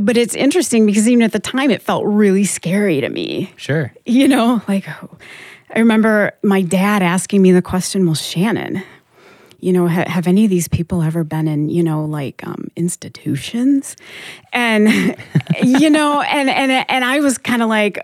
But 0.00 0.16
it's 0.16 0.34
interesting 0.34 0.86
because 0.86 1.08
even 1.08 1.22
at 1.22 1.32
the 1.32 1.40
time, 1.40 1.70
it 1.70 1.82
felt 1.82 2.04
really 2.04 2.44
scary 2.44 3.00
to 3.00 3.08
me. 3.08 3.52
Sure. 3.56 3.92
You 4.06 4.28
know, 4.28 4.62
like 4.68 4.88
I 4.88 5.78
remember 5.78 6.32
my 6.42 6.62
dad 6.62 7.02
asking 7.02 7.42
me 7.42 7.52
the 7.52 7.62
question, 7.62 8.06
well, 8.06 8.14
Shannon, 8.14 8.82
you 9.62 9.72
know, 9.72 9.88
ha- 9.88 10.08
have 10.08 10.26
any 10.26 10.44
of 10.44 10.50
these 10.50 10.68
people 10.68 11.02
ever 11.02 11.24
been 11.24 11.48
in, 11.48 11.68
you 11.68 11.82
know, 11.82 12.04
like 12.04 12.46
um, 12.46 12.68
institutions? 12.76 13.96
And, 14.52 14.88
you 15.62 15.90
know, 15.90 16.20
and, 16.20 16.50
and, 16.50 16.84
and 16.88 17.04
I 17.04 17.20
was 17.20 17.38
kind 17.38 17.62
of 17.62 17.68
like, 17.68 17.98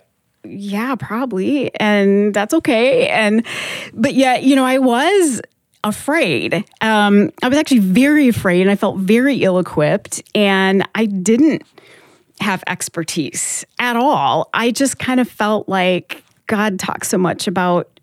yeah, 0.44 0.94
probably. 0.94 1.74
And 1.80 2.32
that's 2.32 2.54
okay. 2.54 3.08
And, 3.08 3.44
but 3.92 4.14
yet, 4.14 4.44
you 4.44 4.56
know, 4.56 4.64
I 4.64 4.78
was 4.78 5.40
afraid. 5.84 6.64
Um, 6.80 7.32
I 7.42 7.48
was 7.48 7.58
actually 7.58 7.80
very 7.80 8.28
afraid 8.28 8.62
and 8.62 8.70
I 8.70 8.76
felt 8.76 8.98
very 8.98 9.42
ill 9.42 9.58
equipped 9.58 10.22
and 10.34 10.86
I 10.94 11.06
didn't 11.06 11.62
have 12.40 12.62
expertise 12.66 13.64
at 13.78 13.96
all. 13.96 14.48
I 14.52 14.70
just 14.70 14.98
kind 14.98 15.20
of 15.20 15.28
felt 15.28 15.68
like 15.68 16.22
God 16.46 16.78
talks 16.78 17.08
so 17.08 17.18
much 17.18 17.46
about 17.46 17.95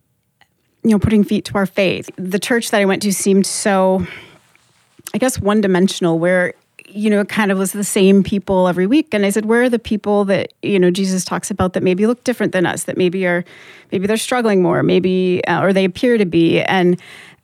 you 0.84 0.92
know, 0.92 1.00
putting 1.00 1.24
feet 1.24 1.46
to 1.46 1.56
our 1.56 1.66
faith. 1.66 2.10
The 2.18 2.40
church 2.40 2.72
that 2.72 2.82
I 2.82 2.86
went 2.86 3.02
to 3.04 3.14
seemed 3.14 3.46
so, 3.46 4.06
I 5.14 5.18
guess, 5.18 5.40
one 5.40 5.62
dimensional, 5.62 6.20
where, 6.20 6.54
you 6.86 7.10
know, 7.10 7.22
it 7.22 7.30
kind 7.30 7.52
of 7.52 7.58
was 7.58 7.72
the 7.72 7.84
same 7.86 8.22
people 8.22 8.68
every 8.68 8.86
week. 8.86 9.14
And 9.14 9.26
I 9.26 9.30
said, 9.30 9.46
where 9.46 9.64
are 9.64 9.70
the 9.70 9.80
people 9.80 10.26
that, 10.26 10.54
you 10.62 10.78
know, 10.78 10.92
Jesus 10.92 11.24
talks 11.24 11.50
about 11.50 11.74
that 11.74 11.84
maybe 11.84 12.06
look 12.06 12.24
different 12.26 12.52
than 12.52 12.66
us, 12.66 12.84
that 12.84 12.98
maybe 12.98 13.26
are, 13.26 13.46
maybe 13.92 14.08
they're 14.08 14.18
struggling 14.18 14.62
more, 14.62 14.84
maybe, 14.84 15.42
uh, 15.48 15.62
or 15.62 15.72
they 15.72 15.86
appear 15.86 16.18
to 16.18 16.26
be. 16.26 16.62
And 16.62 17.00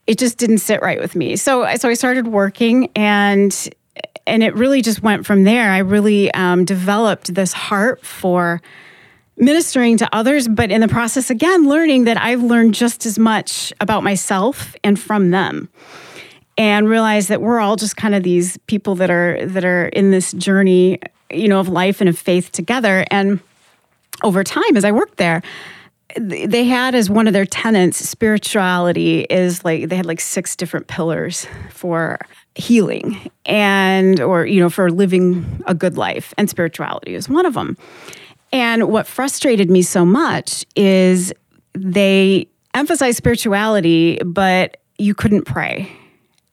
it 0.05 0.17
just 0.17 0.38
didn't 0.38 0.58
sit 0.58 0.81
right 0.81 1.00
with 1.00 1.15
me. 1.15 1.36
So, 1.36 1.65
so 1.77 1.88
I 1.88 1.93
started 1.93 2.27
working 2.27 2.89
and, 2.96 3.69
and 4.27 4.43
it 4.43 4.53
really 4.53 4.81
just 4.81 5.01
went 5.01 5.25
from 5.25 5.46
there. 5.46 5.72
I 5.72 5.79
really 5.79 6.31
um, 6.34 6.65
developed 6.65 7.34
this 7.34 7.53
heart 7.53 8.05
for, 8.05 8.62
ministering 9.39 9.98
to 9.98 10.15
others, 10.15 10.48
but 10.48 10.72
in 10.72 10.81
the 10.81 10.88
process, 10.88 11.29
again, 11.29 11.67
learning 11.67 12.03
that 12.03 12.17
I've 12.17 12.43
learned 12.43 12.74
just 12.74 13.05
as 13.05 13.17
much 13.17 13.74
about 13.79 14.03
myself 14.03 14.75
and 14.84 15.00
from 15.00 15.31
them. 15.31 15.69
And 16.58 16.89
realize 16.89 17.29
that 17.29 17.41
we're 17.41 17.62
all 17.62 17.77
just 17.77 17.96
kind 17.96 18.13
of 18.13 18.22
these 18.24 18.58
people 18.67 18.96
that 18.96 19.10
are 19.10 19.46
that 19.46 19.63
are 19.63 19.88
in 19.88 20.12
this 20.12 20.34
journey, 20.34 21.00
you 21.29 21.48
know, 21.48 21.62
of 21.62 21.69
life 21.69 22.01
and 22.01 22.10
of 22.10 22.19
faith 22.19 22.51
together. 22.51 23.05
And 23.10 23.39
over 24.24 24.43
time, 24.43 24.75
as 24.75 24.84
I 24.84 24.91
worked 24.91 25.15
there, 25.15 25.41
they 26.17 26.65
had 26.65 26.96
as 26.96 27.10
one 27.10 27.27
of 27.27 27.34
their 27.34 27.46
tenets 27.46 27.98
spirituality 27.98 29.22
is 29.29 29.63
like 29.63 29.89
they 29.89 29.96
had 29.96 30.05
like 30.05 30.19
six 30.19 30.55
different 30.55 30.88
pillars 30.88 31.48
for 31.69 32.19
healing 32.55 33.29
and 33.46 34.19
or 34.19 34.46
you 34.46 34.60
know 34.60 34.69
for 34.69 34.89
living 34.89 35.62
a 35.67 35.75
good 35.75 35.98
life 35.98 36.34
and 36.38 36.50
spirituality 36.50 37.13
is 37.13 37.29
one 37.29 37.46
of 37.46 37.53
them 37.53 37.77
and 38.51 38.89
what 38.89 39.08
frustrated 39.08 39.70
me 39.70 39.82
so 39.82 40.06
much 40.06 40.65
is 40.75 41.34
they 41.74 42.48
emphasize 42.74 43.18
spirituality, 43.18 44.20
but 44.25 44.77
you 44.98 45.13
couldn't 45.13 45.44
pray. 45.44 45.91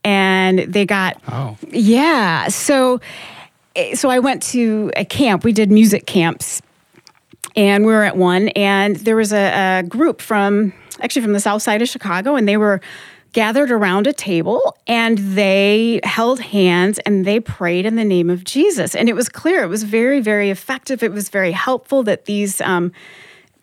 And 0.05 0.61
they 0.61 0.87
got, 0.87 1.21
oh. 1.29 1.57
yeah. 1.71 2.49
So, 2.49 3.00
so 3.95 4.09
I 4.09 4.19
went 4.21 4.43
to 4.45 4.93
a 4.97 5.05
camp. 5.05 5.43
We 5.43 5.53
did 5.53 5.71
music 5.71 6.07
camps, 6.07 6.62
and 7.57 7.85
we 7.85 7.93
were 7.93 8.05
at 8.05 8.17
one, 8.17 8.49
and 8.49 8.97
there 8.97 9.17
was 9.17 9.33
a, 9.33 9.81
a 9.81 9.83
group 9.83 10.21
from 10.21 10.73
actually 11.00 11.23
from 11.23 11.33
the 11.33 11.41
south 11.41 11.62
side 11.62 11.83
of 11.83 11.88
Chicago, 11.88 12.37
and 12.37 12.47
they 12.47 12.57
were 12.57 12.81
gathered 13.37 13.71
around 13.71 14.07
a 14.07 14.14
table 14.14 14.75
and 14.87 15.19
they 15.19 16.00
held 16.05 16.40
hands 16.40 16.99
and 17.00 17.26
they 17.26 17.38
prayed 17.38 17.85
in 17.85 17.95
the 17.95 18.02
name 18.02 18.31
of 18.31 18.45
Jesus. 18.45 18.95
And 18.95 19.11
it 19.11 19.12
was 19.14 19.28
clear, 19.28 19.62
it 19.62 19.66
was 19.66 19.83
very, 19.83 20.21
very 20.21 20.49
effective. 20.49 21.02
It 21.02 21.12
was 21.12 21.28
very 21.28 21.52
helpful 21.52 22.02
that 22.05 22.25
these 22.25 22.62
um, 22.62 22.93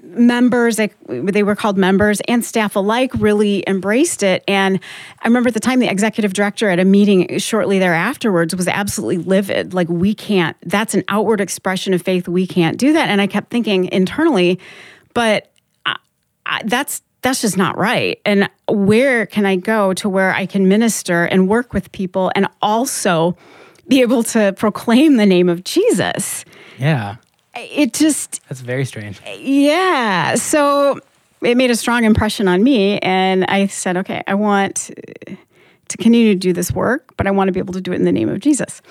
members, 0.03 0.75
they, 0.75 0.91
they 1.09 1.41
were 1.41 1.55
called 1.55 1.75
members 1.75 2.21
and 2.27 2.45
staff 2.45 2.75
alike, 2.75 3.09
really 3.15 3.63
embraced 3.65 4.21
it. 4.21 4.43
And 4.47 4.79
I 5.23 5.27
remember 5.27 5.47
at 5.47 5.55
the 5.55 5.59
time, 5.59 5.79
the 5.79 5.89
executive 5.89 6.33
director 6.33 6.69
at 6.69 6.77
a 6.77 6.85
meeting 6.85 7.39
shortly 7.39 7.79
thereafterwards 7.79 8.55
was 8.55 8.67
absolutely 8.67 9.23
livid. 9.23 9.73
Like, 9.73 9.89
we 9.89 10.13
can't, 10.13 10.55
that's 10.61 10.93
an 10.93 11.03
outward 11.07 11.41
expression 11.41 11.95
of 11.95 12.03
faith. 12.03 12.27
We 12.27 12.45
can't 12.45 12.77
do 12.77 12.93
that. 12.93 13.09
And 13.09 13.19
I 13.19 13.25
kept 13.25 13.49
thinking 13.49 13.91
internally, 13.91 14.59
but 15.15 15.51
I, 15.83 15.95
I, 16.45 16.61
that's 16.63 17.01
that's 17.23 17.41
just 17.41 17.57
not 17.57 17.77
right. 17.77 18.19
And 18.25 18.49
where 18.67 19.25
can 19.25 19.45
I 19.45 19.55
go 19.55 19.93
to 19.95 20.09
where 20.09 20.33
I 20.33 20.45
can 20.45 20.67
minister 20.67 21.23
and 21.23 21.47
work 21.47 21.73
with 21.73 21.91
people 21.91 22.31
and 22.35 22.47
also 22.61 23.35
be 23.87 24.01
able 24.01 24.23
to 24.23 24.53
proclaim 24.53 25.17
the 25.17 25.25
name 25.25 25.49
of 25.49 25.63
Jesus? 25.63 26.45
Yeah. 26.77 27.15
It 27.55 27.93
just. 27.93 28.41
That's 28.49 28.61
very 28.61 28.85
strange. 28.85 29.21
Yeah. 29.39 30.35
So 30.35 30.99
it 31.41 31.57
made 31.57 31.71
a 31.71 31.75
strong 31.75 32.03
impression 32.03 32.47
on 32.47 32.63
me. 32.63 32.99
And 32.99 33.45
I 33.45 33.67
said, 33.67 33.97
okay, 33.97 34.23
I 34.27 34.35
want 34.35 34.91
to 35.89 35.97
continue 35.97 36.33
to 36.33 36.39
do 36.39 36.53
this 36.53 36.71
work, 36.71 37.13
but 37.17 37.27
I 37.27 37.31
want 37.31 37.47
to 37.47 37.51
be 37.51 37.59
able 37.59 37.73
to 37.73 37.81
do 37.81 37.91
it 37.91 37.95
in 37.95 38.03
the 38.03 38.11
name 38.11 38.29
of 38.29 38.39
Jesus. 38.39 38.81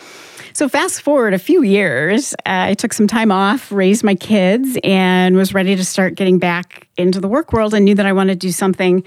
So, 0.55 0.69
fast 0.69 1.01
forward 1.01 1.33
a 1.33 1.39
few 1.39 1.63
years, 1.63 2.35
uh, 2.35 2.69
I 2.71 2.75
took 2.75 2.93
some 2.93 3.07
time 3.07 3.33
off, 3.33 3.73
raised 3.73 4.05
my 4.05 4.15
kids, 4.15 4.77
and 4.85 5.35
was 5.35 5.55
ready 5.55 5.75
to 5.77 5.85
start 5.85 6.15
getting 6.15 6.39
back 6.39 6.89
into 6.97 7.21
the 7.21 7.29
work 7.29 7.53
world 7.53 7.73
and 7.73 7.85
knew 7.85 7.95
that 7.95 8.05
I 8.05 8.13
wanted 8.13 8.41
to 8.41 8.47
do 8.47 8.53
something 8.53 9.03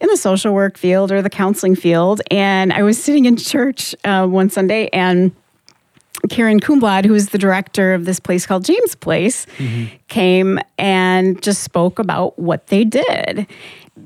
in 0.00 0.08
the 0.08 0.16
social 0.16 0.52
work 0.52 0.76
field 0.76 1.12
or 1.12 1.22
the 1.22 1.30
counseling 1.30 1.76
field. 1.76 2.20
And 2.30 2.72
I 2.72 2.82
was 2.82 3.02
sitting 3.02 3.26
in 3.26 3.36
church 3.36 3.94
uh, 4.04 4.26
one 4.26 4.50
Sunday 4.50 4.88
and 4.92 5.32
Karen 6.30 6.58
Kuhnblad, 6.58 7.04
who 7.04 7.14
is 7.14 7.28
the 7.28 7.38
director 7.38 7.94
of 7.94 8.04
this 8.04 8.18
place 8.18 8.44
called 8.44 8.64
James 8.64 8.94
Place, 8.96 9.46
mm-hmm. 9.58 9.94
came 10.08 10.58
and 10.76 11.40
just 11.42 11.62
spoke 11.62 11.98
about 11.98 12.38
what 12.38 12.66
they 12.68 12.84
did. 12.84 13.46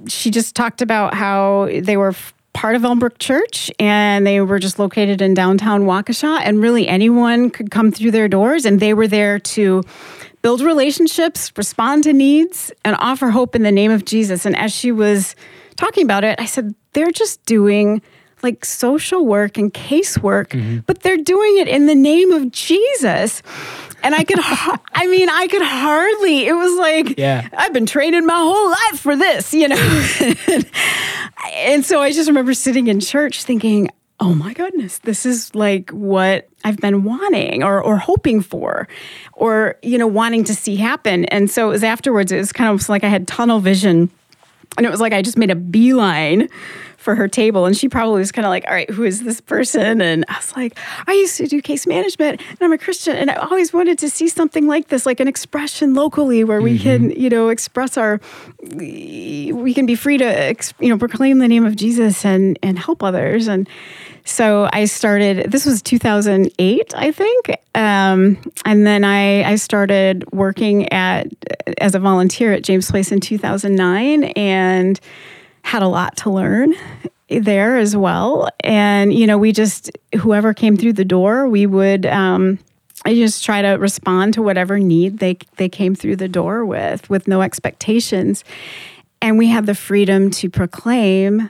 She 0.09 0.31
just 0.31 0.55
talked 0.55 0.83
about 0.83 1.15
how 1.15 1.71
they 1.81 1.97
were 1.97 2.15
part 2.53 2.77
of 2.77 2.83
Elmbrook 2.83 3.19
Church 3.19 3.71
and 3.79 4.27
they 4.27 4.41
were 4.41 4.59
just 4.59 4.79
located 4.79 5.23
in 5.23 5.35
downtown 5.35 5.83
Waukesha 5.83 6.41
and 6.43 6.61
really 6.61 6.87
anyone 6.87 7.51
could 7.51 7.71
come 7.71 7.91
through 7.91 8.11
their 8.11 8.29
doors 8.29 8.65
and 8.65 8.79
they 8.79 8.95
were 8.95 9.09
there 9.09 9.39
to 9.39 9.83
build 10.43 10.61
relationships, 10.61 11.53
respond 11.57 12.05
to 12.05 12.13
needs 12.13 12.73
and 12.85 12.97
offer 12.99 13.31
hope 13.31 13.55
in 13.55 13.63
the 13.63 13.73
name 13.73 13.91
of 13.91 14.05
Jesus. 14.05 14.45
And 14.45 14.57
as 14.57 14.73
she 14.73 14.93
was 14.93 15.35
talking 15.77 16.05
about 16.05 16.25
it, 16.25 16.39
I 16.41 16.45
said 16.45 16.75
they're 16.93 17.11
just 17.11 17.45
doing 17.47 18.03
like 18.43 18.65
social 18.65 19.27
work 19.27 19.59
and 19.59 19.73
casework, 19.73 20.49
mm-hmm. 20.49 20.79
but 20.87 21.01
they're 21.01 21.17
doing 21.17 21.59
it 21.59 21.69
in 21.69 21.87
the 21.87 21.95
name 21.95 22.33
of 22.33 22.51
Jesus. 22.51 23.43
And 24.03 24.15
I 24.15 24.25
could, 24.25 24.39
I 24.43 25.07
mean, 25.07 25.29
I 25.29 25.47
could 25.49 25.63
hardly, 25.63 26.47
it 26.47 26.55
was 26.55 26.79
like, 26.79 27.19
yeah. 27.19 27.49
I've 27.53 27.73
been 27.73 27.87
training 27.87 28.27
my 28.27 28.37
whole 28.37 28.71
life 28.71 29.01
for 29.01 29.17
this, 29.17 29.55
you 29.55 29.69
know? 29.69 29.77
and 31.55 31.85
so 31.85 32.01
I 32.01 32.11
just 32.13 32.29
remember 32.29 32.55
sitting 32.55 32.89
in 32.89 33.01
church 33.01 33.45
thinking, 33.45 33.89
oh 34.21 34.35
my 34.35 34.53
goodness, 34.55 34.99
this 34.99 35.27
is 35.27 35.53
like 35.55 35.91
what 35.91 36.49
I've 36.65 36.77
been 36.77 37.03
wanting 37.03 37.65
or, 37.65 37.83
or 37.83 37.97
hoping 37.97 38.41
for 38.41 38.87
or, 39.33 39.77
you 39.83 39.99
know, 39.99 40.07
wanting 40.07 40.45
to 40.45 40.55
see 40.55 40.77
happen. 40.77 41.25
And 41.27 41.51
so 41.51 41.69
it 41.69 41.71
was 41.71 41.85
afterwards, 41.85 42.31
it 42.31 42.37
was 42.37 42.53
kind 42.53 42.73
of 42.73 42.89
like 42.89 43.03
I 43.03 43.09
had 43.09 43.27
tunnel 43.27 43.59
vision. 43.59 44.11
And 44.77 44.87
it 44.87 44.91
was 44.91 45.01
like 45.01 45.13
I 45.13 45.23
just 45.23 45.37
made 45.37 45.51
a 45.51 45.57
beeline 45.57 46.49
for 47.03 47.15
her 47.15 47.29
table. 47.29 47.67
And 47.67 47.77
she 47.77 47.89
probably 47.89 48.21
was 48.21 48.33
kind 48.33 48.47
of 48.47 48.51
like, 48.51 48.65
all 48.67 48.75
right, 48.75 48.89
who 48.89 49.03
is 49.03 49.25
this 49.25 49.41
person? 49.41 50.01
And 50.01 50.25
I 50.29 50.37
was 50.37 50.57
like, 50.57 50.79
I 51.07 51.13
used 51.13 51.37
to 51.39 51.47
do 51.47 51.61
case 51.61 51.87
management 51.87 52.41
and 52.49 52.59
I'm 52.61 52.73
a 52.73 52.79
Christian. 52.79 53.17
And 53.17 53.31
I 53.31 53.35
always 53.35 53.73
wanted 53.73 53.99
to 53.99 54.11
see 54.11 54.29
something 54.29 54.67
like 54.67 54.89
this, 54.89 55.05
like 55.05 55.21
an 55.21 55.29
expression 55.29 55.95
locally 55.95 56.45
where 56.45 56.63
we 56.63 56.79
mm-hmm. 56.79 56.83
can, 56.83 57.11
you 57.11 57.29
know, 57.29 57.49
express 57.49 57.97
our, 57.97 58.21
we 58.75 59.75
can 59.75 59.85
be 59.85 59.97
free 59.97 60.19
to, 60.19 60.55
you 60.79 60.89
know, 60.89 60.99
proclaim 60.99 61.39
the 61.39 61.49
name 61.49 61.67
of 61.67 61.77
Jesus 61.77 62.25
and, 62.25 62.59
and 62.63 62.79
help 62.79 63.03
others. 63.03 63.49
And, 63.49 63.69
so 64.25 64.69
I 64.73 64.85
started, 64.85 65.51
this 65.51 65.67
was 65.67 65.83
2008, 65.83 66.95
I 66.95 67.11
think. 67.11 67.51
Um, 67.75 68.39
and 68.65 68.87
then 68.87 69.05
I, 69.05 69.43
I 69.43 69.57
started 69.57 70.31
working 70.33 70.93
at, 70.93 71.27
as 71.79 71.95
a 71.95 71.99
volunteer 71.99 72.53
at 72.53 72.63
James 72.63 72.91
Place 72.91 73.11
in 73.11 73.21
2009. 73.21 74.25
And 74.37 75.01
had 75.62 75.83
a 75.83 75.88
lot 75.88 76.16
to 76.19 76.31
learn 76.31 76.75
there 77.28 77.78
as 77.78 77.97
well. 77.97 78.49
And, 78.61 79.12
you 79.12 79.26
know, 79.26 79.38
we 79.38 79.52
just, 79.52 79.90
whoever 80.21 80.52
came 80.52 80.76
through 80.76 80.95
the 80.95 81.04
door, 81.04 81.49
we 81.49 81.66
would, 81.66 82.07
um, 82.07 82.59
I 83.04 83.14
just 83.14 83.45
try 83.45 83.62
to 83.62 83.71
respond 83.71 84.35
to 84.35 84.42
whatever 84.42 84.78
need 84.78 85.19
they, 85.19 85.38
they 85.57 85.69
came 85.69 85.95
through 85.95 86.16
the 86.16 86.28
door 86.28 86.64
with, 86.64 87.09
with 87.09 87.26
no 87.26 87.42
expectations. 87.42 88.45
And 89.21 89.38
we 89.38 89.49
had 89.49 89.66
the 89.66 89.75
freedom 89.75 90.31
to 90.33 90.50
proclaim 90.50 91.49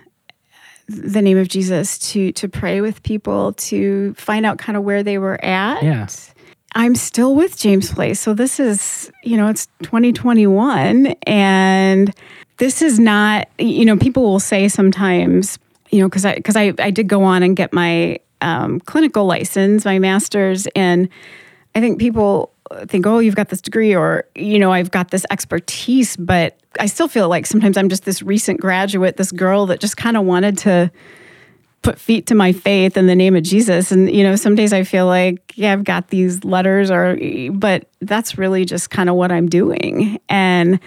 the 0.89 1.23
name 1.23 1.39
of 1.39 1.49
Jesus, 1.49 1.99
to 2.11 2.33
to 2.33 2.49
pray 2.49 2.81
with 2.81 3.03
people, 3.03 3.53
to 3.55 4.15
find 4.15 4.45
out 4.45 4.59
kind 4.59 4.77
of 4.77 4.85
where 4.85 5.03
they 5.03 5.19
were 5.19 5.43
at. 5.45 5.83
Yeah. 5.83 6.07
I'm 6.75 6.95
still 6.95 7.35
with 7.35 7.59
James 7.59 7.93
Place. 7.93 8.19
So 8.19 8.33
this 8.33 8.59
is, 8.59 9.13
you 9.23 9.37
know, 9.37 9.49
it's 9.49 9.69
2021 9.83 11.09
and 11.27 12.15
this 12.63 12.81
is 12.81 13.01
not, 13.01 13.49
you 13.59 13.85
know, 13.85 13.97
people 13.97 14.23
will 14.23 14.39
say 14.39 14.69
sometimes, 14.69 15.59
you 15.91 16.01
know, 16.01 16.09
because 16.09 16.25
I 16.25 16.37
because 16.37 16.55
I, 16.55 16.73
I 16.79 16.93
did 16.93 17.09
go 17.09 17.25
on 17.25 17.43
and 17.43 17.57
get 17.57 17.73
my 17.73 18.21
um, 18.41 18.79
clinical 18.79 19.27
license, 19.27 19.85
my 19.85 19.99
master's, 19.99 20.69
and 20.77 21.09
I 21.75 21.81
think 21.81 21.99
people 21.99 22.53
think, 22.87 23.05
oh, 23.05 23.19
you've 23.19 23.35
got 23.35 23.49
this 23.49 23.61
degree, 23.61 23.97
or 23.97 24.27
you 24.37 24.61
know, 24.61 24.73
I've 24.73 24.93
got 24.93 25.11
this 25.11 25.27
expertise, 25.29 26.17
but 26.17 26.57
I 26.79 26.87
still 26.87 27.09
feel 27.09 27.29
like 27.29 27.47
sometimes 27.47 27.77
I'm 27.77 27.89
just 27.89 28.05
this 28.05 28.23
recent 28.23 28.61
graduate, 28.61 29.17
this 29.17 29.33
girl 29.33 29.67
that 29.67 29.81
just 29.81 29.97
kind 29.97 30.17
of 30.17 30.23
wanted 30.25 30.57
to 30.59 30.93
put 31.83 31.99
feet 31.99 32.29
to 32.29 32.37
my 32.37 32.53
faith 32.53 32.97
in 32.97 33.09
the 33.09 33.17
name 33.17 33.35
of 33.35 33.43
Jesus. 33.43 33.91
And, 33.91 34.09
you 34.09 34.23
know, 34.23 34.37
some 34.37 34.55
days 34.55 34.73
I 34.73 34.85
feel 34.85 35.07
like, 35.07 35.53
yeah, 35.57 35.73
I've 35.73 35.83
got 35.83 36.09
these 36.09 36.45
letters 36.45 36.93
or, 36.93 37.19
but 37.53 37.89
that's 38.01 38.39
really 38.39 38.65
just 38.65 38.91
kind 38.91 39.09
of 39.09 39.17
what 39.17 39.33
I'm 39.33 39.49
doing. 39.49 40.21
And 40.29 40.79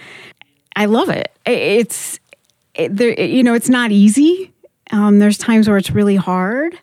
I 0.76 0.84
love 0.84 1.08
it. 1.08 1.32
It's 1.46 2.20
it, 2.74 2.94
there, 2.94 3.18
you 3.18 3.42
know, 3.42 3.54
it's 3.54 3.70
not 3.70 3.90
easy. 3.90 4.52
Um, 4.92 5.18
there's 5.18 5.38
times 5.38 5.68
where 5.68 5.78
it's 5.78 5.90
really 5.90 6.16
hard, 6.16 6.78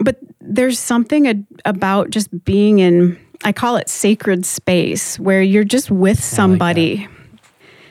but 0.00 0.18
there's 0.40 0.78
something 0.78 1.26
a, 1.26 1.34
about 1.64 2.10
just 2.10 2.44
being 2.44 2.78
in. 2.78 3.18
I 3.44 3.52
call 3.52 3.76
it 3.76 3.90
sacred 3.90 4.46
space 4.46 5.18
where 5.18 5.42
you're 5.42 5.64
just 5.64 5.90
with 5.90 6.22
somebody. 6.22 6.98
Like 6.98 7.10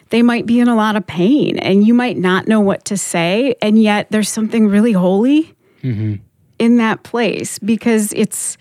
they 0.09 0.21
might 0.21 0.45
be 0.45 0.59
in 0.59 0.67
a 0.67 0.75
lot 0.75 0.95
of 0.95 1.05
pain, 1.05 1.59
and 1.59 1.85
you 1.85 1.93
might 1.93 2.17
not 2.17 2.47
know 2.47 2.61
what 2.61 2.85
to 2.85 2.97
say, 2.97 3.55
and 3.61 3.81
yet 3.81 4.07
there's 4.09 4.29
something 4.29 4.67
really 4.67 4.93
holy 4.93 5.53
mm-hmm. 5.83 6.15
in 6.57 6.77
that 6.77 7.03
place 7.03 7.59
because 7.59 8.13
it's 8.13 8.57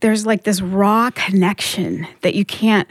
there's 0.00 0.26
like 0.26 0.44
this 0.44 0.60
raw 0.60 1.10
connection 1.14 2.06
that 2.20 2.34
you 2.34 2.44
can't 2.44 2.88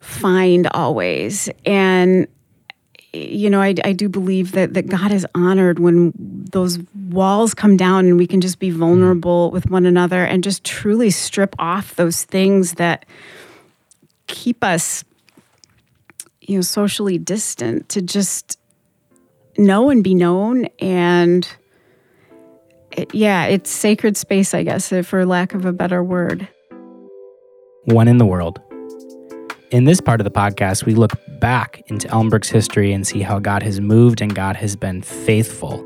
find 0.00 0.68
always. 0.72 1.48
And 1.64 2.28
you 3.12 3.50
know, 3.50 3.60
I, 3.60 3.74
I 3.84 3.92
do 3.92 4.08
believe 4.08 4.52
that, 4.52 4.74
that 4.74 4.88
God 4.88 5.12
is 5.12 5.26
honored 5.34 5.78
when 5.78 6.12
those 6.16 6.78
walls 7.10 7.54
come 7.54 7.76
down 7.76 8.06
and 8.06 8.18
we 8.18 8.26
can 8.26 8.40
just 8.40 8.58
be 8.58 8.70
vulnerable 8.70 9.48
mm-hmm. 9.48 9.54
with 9.54 9.70
one 9.70 9.86
another 9.86 10.24
and 10.24 10.44
just 10.44 10.64
truly 10.64 11.10
strip 11.10 11.54
off 11.58 11.96
those 11.96 12.24
things 12.24 12.74
that 12.74 13.06
keep 14.26 14.62
us, 14.62 15.04
you 16.40 16.56
know, 16.56 16.62
socially 16.62 17.18
distant 17.18 17.88
to 17.90 18.02
just 18.02 18.58
know 19.56 19.90
and 19.90 20.04
be 20.04 20.14
known. 20.14 20.66
And 20.78 21.48
it, 22.92 23.14
yeah, 23.14 23.46
it's 23.46 23.70
sacred 23.70 24.16
space, 24.16 24.52
I 24.52 24.62
guess, 24.62 24.92
for 25.04 25.24
lack 25.24 25.54
of 25.54 25.64
a 25.64 25.72
better 25.72 26.02
word. 26.02 26.48
One 27.84 28.08
in 28.08 28.18
the 28.18 28.26
world. 28.26 28.60
In 29.72 29.82
this 29.82 30.00
part 30.00 30.20
of 30.20 30.24
the 30.24 30.30
podcast, 30.30 30.84
we 30.84 30.94
look 30.94 31.10
back 31.40 31.82
into 31.88 32.06
Elmbrook's 32.06 32.48
history 32.48 32.92
and 32.92 33.04
see 33.04 33.20
how 33.20 33.40
God 33.40 33.64
has 33.64 33.80
moved 33.80 34.20
and 34.20 34.32
God 34.32 34.54
has 34.54 34.76
been 34.76 35.02
faithful 35.02 35.84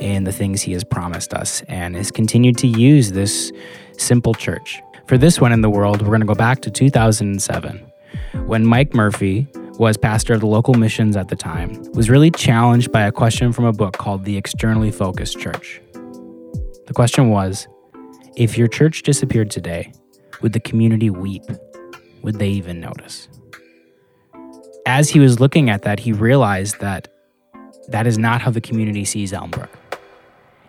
in 0.00 0.24
the 0.24 0.32
things 0.32 0.62
He 0.62 0.72
has 0.72 0.82
promised 0.82 1.32
us 1.32 1.62
and 1.68 1.94
has 1.94 2.10
continued 2.10 2.58
to 2.58 2.66
use 2.66 3.12
this 3.12 3.52
simple 3.96 4.34
church. 4.34 4.82
For 5.06 5.16
this 5.16 5.40
one 5.40 5.52
in 5.52 5.60
the 5.60 5.70
world, 5.70 6.02
we're 6.02 6.08
going 6.08 6.22
to 6.22 6.26
go 6.26 6.34
back 6.34 6.60
to 6.62 6.72
2007 6.72 7.78
when 8.46 8.66
Mike 8.66 8.94
Murphy 8.94 9.46
was 9.78 9.96
pastor 9.96 10.34
of 10.34 10.40
the 10.40 10.46
local 10.48 10.74
missions 10.74 11.16
at 11.16 11.28
the 11.28 11.36
time, 11.36 11.80
was 11.92 12.10
really 12.10 12.32
challenged 12.32 12.90
by 12.90 13.02
a 13.02 13.12
question 13.12 13.52
from 13.52 13.64
a 13.64 13.72
book 13.72 13.96
called 13.96 14.24
The 14.24 14.36
Externally 14.36 14.90
Focused 14.90 15.38
Church. 15.38 15.80
The 15.92 16.92
question 16.92 17.28
was 17.28 17.68
If 18.34 18.58
your 18.58 18.66
church 18.66 19.04
disappeared 19.04 19.52
today, 19.52 19.92
would 20.42 20.52
the 20.52 20.60
community 20.60 21.10
weep? 21.10 21.44
Would 22.22 22.38
they 22.38 22.48
even 22.48 22.80
notice? 22.80 23.28
As 24.86 25.10
he 25.10 25.18
was 25.18 25.40
looking 25.40 25.70
at 25.70 25.82
that, 25.82 26.00
he 26.00 26.12
realized 26.12 26.80
that 26.80 27.08
that 27.88 28.06
is 28.06 28.18
not 28.18 28.40
how 28.40 28.50
the 28.50 28.60
community 28.60 29.04
sees 29.04 29.32
Elmbrook. 29.32 29.68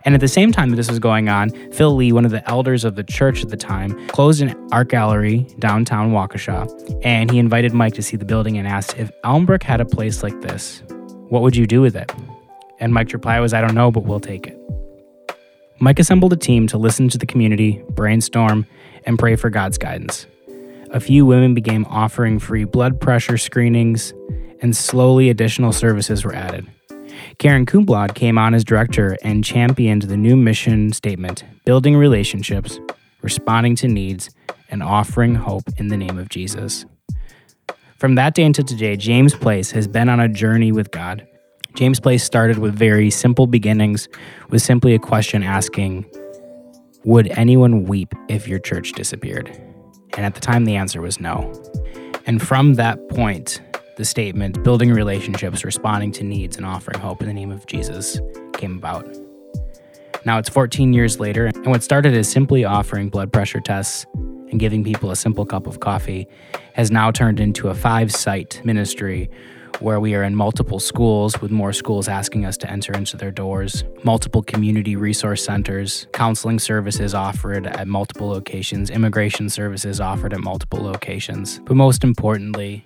And 0.03 0.15
at 0.15 0.21
the 0.21 0.27
same 0.27 0.51
time 0.51 0.71
that 0.71 0.77
this 0.77 0.89
was 0.89 0.99
going 0.99 1.29
on, 1.29 1.51
Phil 1.71 1.95
Lee, 1.95 2.11
one 2.11 2.25
of 2.25 2.31
the 2.31 2.47
elders 2.49 2.83
of 2.83 2.95
the 2.95 3.03
church 3.03 3.43
at 3.43 3.49
the 3.49 3.57
time, 3.57 4.07
closed 4.07 4.41
an 4.41 4.55
art 4.71 4.89
gallery 4.89 5.45
downtown 5.59 6.11
Waukesha, 6.11 6.99
and 7.03 7.29
he 7.29 7.37
invited 7.37 7.73
Mike 7.73 7.93
to 7.93 8.01
see 8.01 8.17
the 8.17 8.25
building 8.25 8.57
and 8.57 8.67
asked 8.67 8.97
if 8.97 9.11
Elmbrook 9.23 9.61
had 9.61 9.79
a 9.79 9.85
place 9.85 10.23
like 10.23 10.41
this, 10.41 10.81
what 11.29 11.43
would 11.43 11.55
you 11.55 11.67
do 11.67 11.81
with 11.81 11.95
it? 11.95 12.11
And 12.79 12.93
Mike's 12.93 13.13
reply 13.13 13.39
was, 13.39 13.53
I 13.53 13.61
don't 13.61 13.75
know, 13.75 13.91
but 13.91 14.03
we'll 14.03 14.19
take 14.19 14.47
it. 14.47 14.57
Mike 15.79 15.99
assembled 15.99 16.33
a 16.33 16.37
team 16.37 16.67
to 16.67 16.77
listen 16.77 17.07
to 17.09 17.17
the 17.17 17.25
community, 17.27 17.83
brainstorm, 17.91 18.65
and 19.05 19.19
pray 19.19 19.35
for 19.35 19.49
God's 19.49 19.77
guidance 19.77 20.25
a 20.91 20.99
few 20.99 21.25
women 21.25 21.54
began 21.54 21.86
offering 21.86 22.38
free 22.38 22.65
blood 22.65 22.99
pressure 22.99 23.38
screenings, 23.38 24.13
and 24.62 24.75
slowly 24.75 25.30
additional 25.30 25.71
services 25.71 26.25
were 26.25 26.36
added. 26.36 26.67
Karen 27.38 27.65
Kuhnblad 27.65 28.13
came 28.13 28.38
on 28.38 28.54
as 28.54 28.63
director 28.63 29.17
and 29.23 29.43
championed 29.43 30.04
the 30.04 30.17
new 30.17 30.36
mission 30.36 30.91
statement 30.91 31.43
building 31.65 31.95
relationships, 31.95 32.80
responding 33.21 33.75
to 33.77 33.88
needs, 33.88 34.30
and 34.69 34.84
offering 34.84 35.36
hope 35.36 35.63
in 35.77 35.88
the 35.88 35.97
name 35.97 36.17
of 36.17 36.30
Jesus. 36.30 36.86
From 37.97 38.15
that 38.15 38.34
day 38.34 38.43
until 38.43 38.65
today, 38.65 38.97
James 38.97 39.36
Place 39.36 39.71
has 39.71 39.88
been 39.88 40.10
on 40.10 40.19
a 40.19 40.27
journey 40.27 40.71
with 40.71 40.91
God. 40.91 41.25
James 41.75 41.99
Place 41.99 42.23
started 42.23 42.58
with 42.58 42.73
very 42.73 43.10
simple 43.10 43.47
beginnings, 43.47 44.10
with 44.49 44.62
simply 44.62 44.93
a 44.93 44.99
question 44.99 45.43
asking, 45.43 46.06
Would 47.06 47.27
anyone 47.38 47.84
weep 47.84 48.13
if 48.27 48.47
your 48.47 48.60
church 48.60 48.93
disappeared? 48.93 49.70
And 50.17 50.26
at 50.26 50.36
the 50.36 50.41
time, 50.41 50.65
the 50.65 50.76
answer 50.76 51.02
was 51.02 51.19
no. 51.19 51.52
And 52.26 52.41
from 52.41 52.76
that 52.76 53.10
point, 53.10 53.62
the 53.97 54.06
statement, 54.06 54.63
building 54.63 54.91
relationships, 54.91 55.63
responding 55.63 56.12
to 56.13 56.24
needs, 56.24 56.58
and 56.58 56.65
offering 56.65 57.00
hope 57.00 57.21
in 57.21 57.28
the 57.28 57.34
name 57.34 57.52
of 57.52 57.65
Jesus, 57.65 58.19
came 58.54 58.78
about. 58.78 59.08
Now 60.26 60.38
it's 60.38 60.50
14 60.50 60.93
years 60.93 61.19
later, 61.19 61.47
and 61.47 61.67
what 61.67 61.84
started 61.84 62.13
as 62.13 62.30
simply 62.30 62.63
offering 62.63 63.10
blood 63.10 63.34
pressure 63.34 63.60
tests 63.60 64.06
and 64.15 64.60
giving 64.60 64.84
people 64.84 65.12
a 65.12 65.15
simple 65.15 65.45
cup 65.45 65.65
of 65.65 65.80
coffee 65.80 66.28
has 66.74 66.91
now 66.91 67.10
turned 67.10 67.39
into 67.39 67.69
a 67.69 67.74
five 67.74 68.12
site 68.12 68.62
ministry 68.63 69.30
where 69.79 69.99
we 69.99 70.15
are 70.15 70.23
in 70.23 70.36
multiple 70.36 70.79
schools, 70.79 71.41
with 71.41 71.51
more 71.51 71.73
schools 71.73 72.07
asking 72.07 72.45
us 72.45 72.57
to 72.57 72.69
enter 72.69 72.93
into 72.93 73.17
their 73.17 73.31
doors, 73.31 73.84
multiple 74.03 74.43
community 74.43 74.95
resource 74.95 75.43
centers, 75.43 76.07
counseling 76.13 76.60
services 76.60 77.13
offered 77.13 77.67
at 77.67 77.88
multiple 77.88 78.27
locations, 78.27 78.89
immigration 78.89 79.49
services 79.49 79.99
offered 79.99 80.34
at 80.34 80.39
multiple 80.39 80.81
locations. 80.84 81.60
But 81.60 81.75
most 81.75 82.03
importantly, 82.03 82.86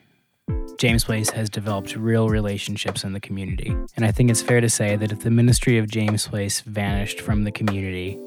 James 0.78 1.06
Place 1.06 1.30
has 1.30 1.50
developed 1.50 1.95
real 1.95 2.30
relationships 2.30 3.04
in 3.04 3.13
the 3.13 3.19
community. 3.19 3.76
And 3.95 4.06
I 4.06 4.12
think 4.12 4.30
it's 4.30 4.41
fair 4.41 4.62
to 4.62 4.69
say 4.69 4.95
that 4.95 5.12
if 5.12 5.21
the 5.21 5.32
ministry 5.32 5.78
of 5.78 5.89
James 5.89 6.28
Place 6.28 6.62
vanished 6.62 7.21
from 7.21 7.45
the 7.45 7.52
community, 7.52 8.19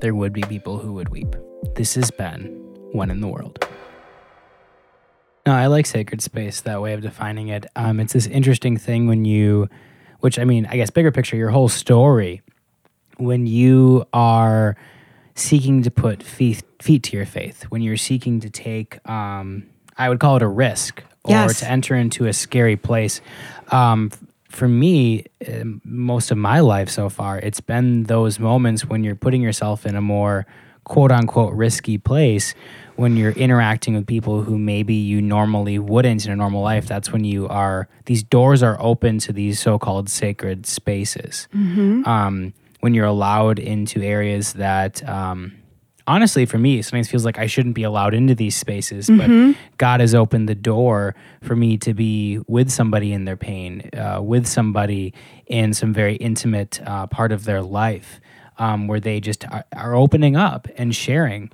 there 0.00 0.14
would 0.14 0.32
be 0.32 0.42
people 0.42 0.78
who 0.78 0.92
would 0.94 1.08
weep. 1.08 1.34
This 1.74 1.94
has 1.94 2.10
been 2.10 2.44
One 2.92 3.10
in 3.10 3.20
the 3.20 3.28
World. 3.28 3.66
No, 5.46 5.52
I 5.54 5.66
like 5.66 5.86
sacred 5.86 6.20
space, 6.20 6.60
that 6.62 6.82
way 6.82 6.92
of 6.92 7.00
defining 7.00 7.48
it. 7.48 7.66
Um, 7.74 7.98
it's 7.98 8.12
this 8.12 8.26
interesting 8.26 8.76
thing 8.76 9.06
when 9.06 9.24
you, 9.24 9.68
which 10.20 10.38
I 10.38 10.44
mean, 10.44 10.66
I 10.66 10.76
guess 10.76 10.90
bigger 10.90 11.10
picture, 11.10 11.36
your 11.36 11.50
whole 11.50 11.68
story, 11.68 12.42
when 13.16 13.46
you 13.46 14.04
are 14.12 14.76
seeking 15.34 15.82
to 15.82 15.90
put 15.90 16.22
feet, 16.22 16.62
feet 16.82 17.02
to 17.04 17.16
your 17.16 17.26
faith, 17.26 17.62
when 17.64 17.80
you're 17.80 17.96
seeking 17.96 18.40
to 18.40 18.50
take, 18.50 19.06
um, 19.08 19.64
I 19.96 20.08
would 20.10 20.20
call 20.20 20.36
it 20.36 20.42
a 20.42 20.48
risk 20.48 21.02
or 21.24 21.30
Yes. 21.30 21.60
to 21.60 21.70
enter 21.70 21.94
into 21.94 22.26
a 22.26 22.32
scary 22.34 22.76
place. 22.76 23.20
Um, 23.70 24.10
for 24.48 24.68
me, 24.68 25.24
uh, 25.46 25.64
most 25.84 26.30
of 26.30 26.36
my 26.38 26.60
life 26.60 26.90
so 26.90 27.08
far, 27.08 27.38
it's 27.38 27.60
been 27.60 28.04
those 28.04 28.38
moments 28.38 28.84
when 28.84 29.04
you're 29.04 29.14
putting 29.14 29.40
yourself 29.40 29.86
in 29.86 29.96
a 29.96 30.00
more 30.00 30.46
quote 30.84 31.12
unquote 31.12 31.54
risky 31.54 31.98
place 31.98 32.54
when 33.00 33.16
you're 33.16 33.32
interacting 33.32 33.94
with 33.94 34.06
people 34.06 34.42
who 34.42 34.58
maybe 34.58 34.92
you 34.92 35.22
normally 35.22 35.78
wouldn't 35.78 36.26
in 36.26 36.30
a 36.30 36.36
normal 36.36 36.60
life. 36.60 36.86
That's 36.86 37.10
when 37.10 37.24
you 37.24 37.48
are, 37.48 37.88
these 38.04 38.22
doors 38.22 38.62
are 38.62 38.76
open 38.78 39.18
to 39.20 39.32
these 39.32 39.58
so 39.58 39.78
called 39.78 40.10
sacred 40.10 40.66
spaces. 40.66 41.48
Um, 42.06 42.52
when 42.80 42.92
you're 42.92 43.06
allowed 43.06 43.58
into 43.58 44.02
areas 44.02 44.52
that, 44.54 45.02
um, 45.08 45.56
honestly 46.06 46.44
for 46.44 46.58
me 46.58 46.82
sometimes 46.82 47.08
feels 47.08 47.24
like 47.24 47.38
i 47.38 47.46
shouldn't 47.46 47.74
be 47.74 47.84
allowed 47.84 48.14
into 48.14 48.34
these 48.34 48.56
spaces 48.56 49.08
but 49.08 49.28
god 49.76 50.00
has 50.00 50.12
opened 50.12 50.48
the 50.48 50.54
door 50.56 51.14
for 51.42 51.54
me 51.54 51.76
to 51.76 51.92
be 51.94 52.40
with 52.48 52.68
somebody 52.70 53.12
in 53.12 53.26
their 53.26 53.36
pain 53.36 53.88
uh, 53.96 54.18
with 54.20 54.46
somebody 54.46 55.12
in 55.46 55.72
some 55.72 55.92
very 55.92 56.16
intimate 56.16 56.80
uh, 56.86 57.06
part 57.06 57.30
of 57.30 57.44
their 57.44 57.62
life 57.62 58.18
um, 58.58 58.88
where 58.88 58.98
they 58.98 59.20
just 59.20 59.44
are, 59.48 59.64
are 59.76 59.94
opening 59.94 60.34
up 60.34 60.66
and 60.76 60.96
sharing 60.96 61.52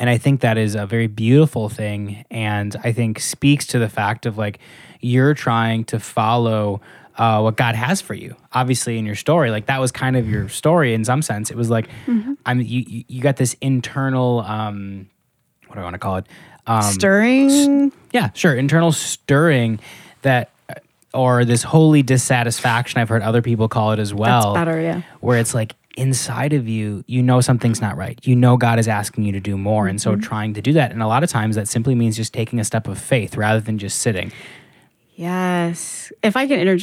and 0.00 0.10
I 0.10 0.18
think 0.18 0.40
that 0.40 0.58
is 0.58 0.74
a 0.74 0.86
very 0.86 1.06
beautiful 1.06 1.68
thing. 1.68 2.24
And 2.30 2.74
I 2.82 2.90
think 2.92 3.20
speaks 3.20 3.66
to 3.68 3.78
the 3.78 3.88
fact 3.88 4.26
of 4.26 4.36
like 4.38 4.58
you're 5.00 5.34
trying 5.34 5.84
to 5.84 6.00
follow 6.00 6.80
uh, 7.16 7.40
what 7.40 7.56
God 7.56 7.74
has 7.74 8.00
for 8.00 8.14
you. 8.14 8.34
Obviously, 8.52 8.96
in 8.98 9.04
your 9.06 9.14
story, 9.14 9.50
like 9.50 9.66
that 9.66 9.78
was 9.80 9.92
kind 9.92 10.16
of 10.16 10.28
your 10.28 10.48
story 10.48 10.94
in 10.94 11.04
some 11.04 11.20
sense. 11.22 11.50
It 11.50 11.56
was 11.56 11.68
like, 11.70 11.88
I'm 12.46 12.60
you, 12.60 12.84
you- 12.88 13.04
you 13.08 13.20
got 13.22 13.36
this 13.36 13.54
internal, 13.60 14.40
um, 14.40 15.08
what 15.66 15.74
do 15.76 15.80
I 15.80 15.84
want 15.84 15.94
to 15.94 15.98
call 15.98 16.16
it? 16.16 16.26
Um, 16.66 16.82
Stirring. 16.82 17.92
yeah, 18.12 18.30
sure. 18.34 18.54
Internal 18.54 18.92
stirring 18.92 19.80
that, 20.22 20.50
or 21.12 21.44
this 21.44 21.62
holy 21.64 22.02
dissatisfaction. 22.02 23.00
I've 23.00 23.08
heard 23.08 23.22
other 23.22 23.42
people 23.42 23.68
call 23.68 23.92
it 23.92 23.98
as 23.98 24.14
well. 24.14 24.54
better, 24.54 24.80
yeah. 24.80 25.02
Where 25.20 25.38
it's 25.38 25.54
like 25.54 25.74
inside 26.00 26.52
of 26.52 26.66
you, 26.66 27.04
you 27.06 27.22
know 27.22 27.40
something's 27.40 27.80
not 27.80 27.96
right. 27.96 28.18
You 28.26 28.34
know 28.34 28.56
God 28.56 28.78
is 28.78 28.88
asking 28.88 29.24
you 29.24 29.32
to 29.32 29.40
do 29.40 29.56
more. 29.56 29.86
And 29.86 29.98
Mm-hmm. 29.98 30.20
so 30.20 30.28
trying 30.28 30.54
to 30.54 30.62
do 30.62 30.72
that. 30.72 30.90
And 30.92 31.02
a 31.02 31.06
lot 31.06 31.22
of 31.22 31.30
times 31.30 31.56
that 31.56 31.68
simply 31.68 31.94
means 31.94 32.16
just 32.16 32.32
taking 32.32 32.58
a 32.58 32.64
step 32.64 32.88
of 32.88 32.98
faith 32.98 33.36
rather 33.36 33.60
than 33.60 33.76
just 33.78 33.98
sitting. 33.98 34.32
Yes. 35.16 36.10
If 36.22 36.36
I 36.36 36.46
can 36.46 36.58
inter 36.60 36.78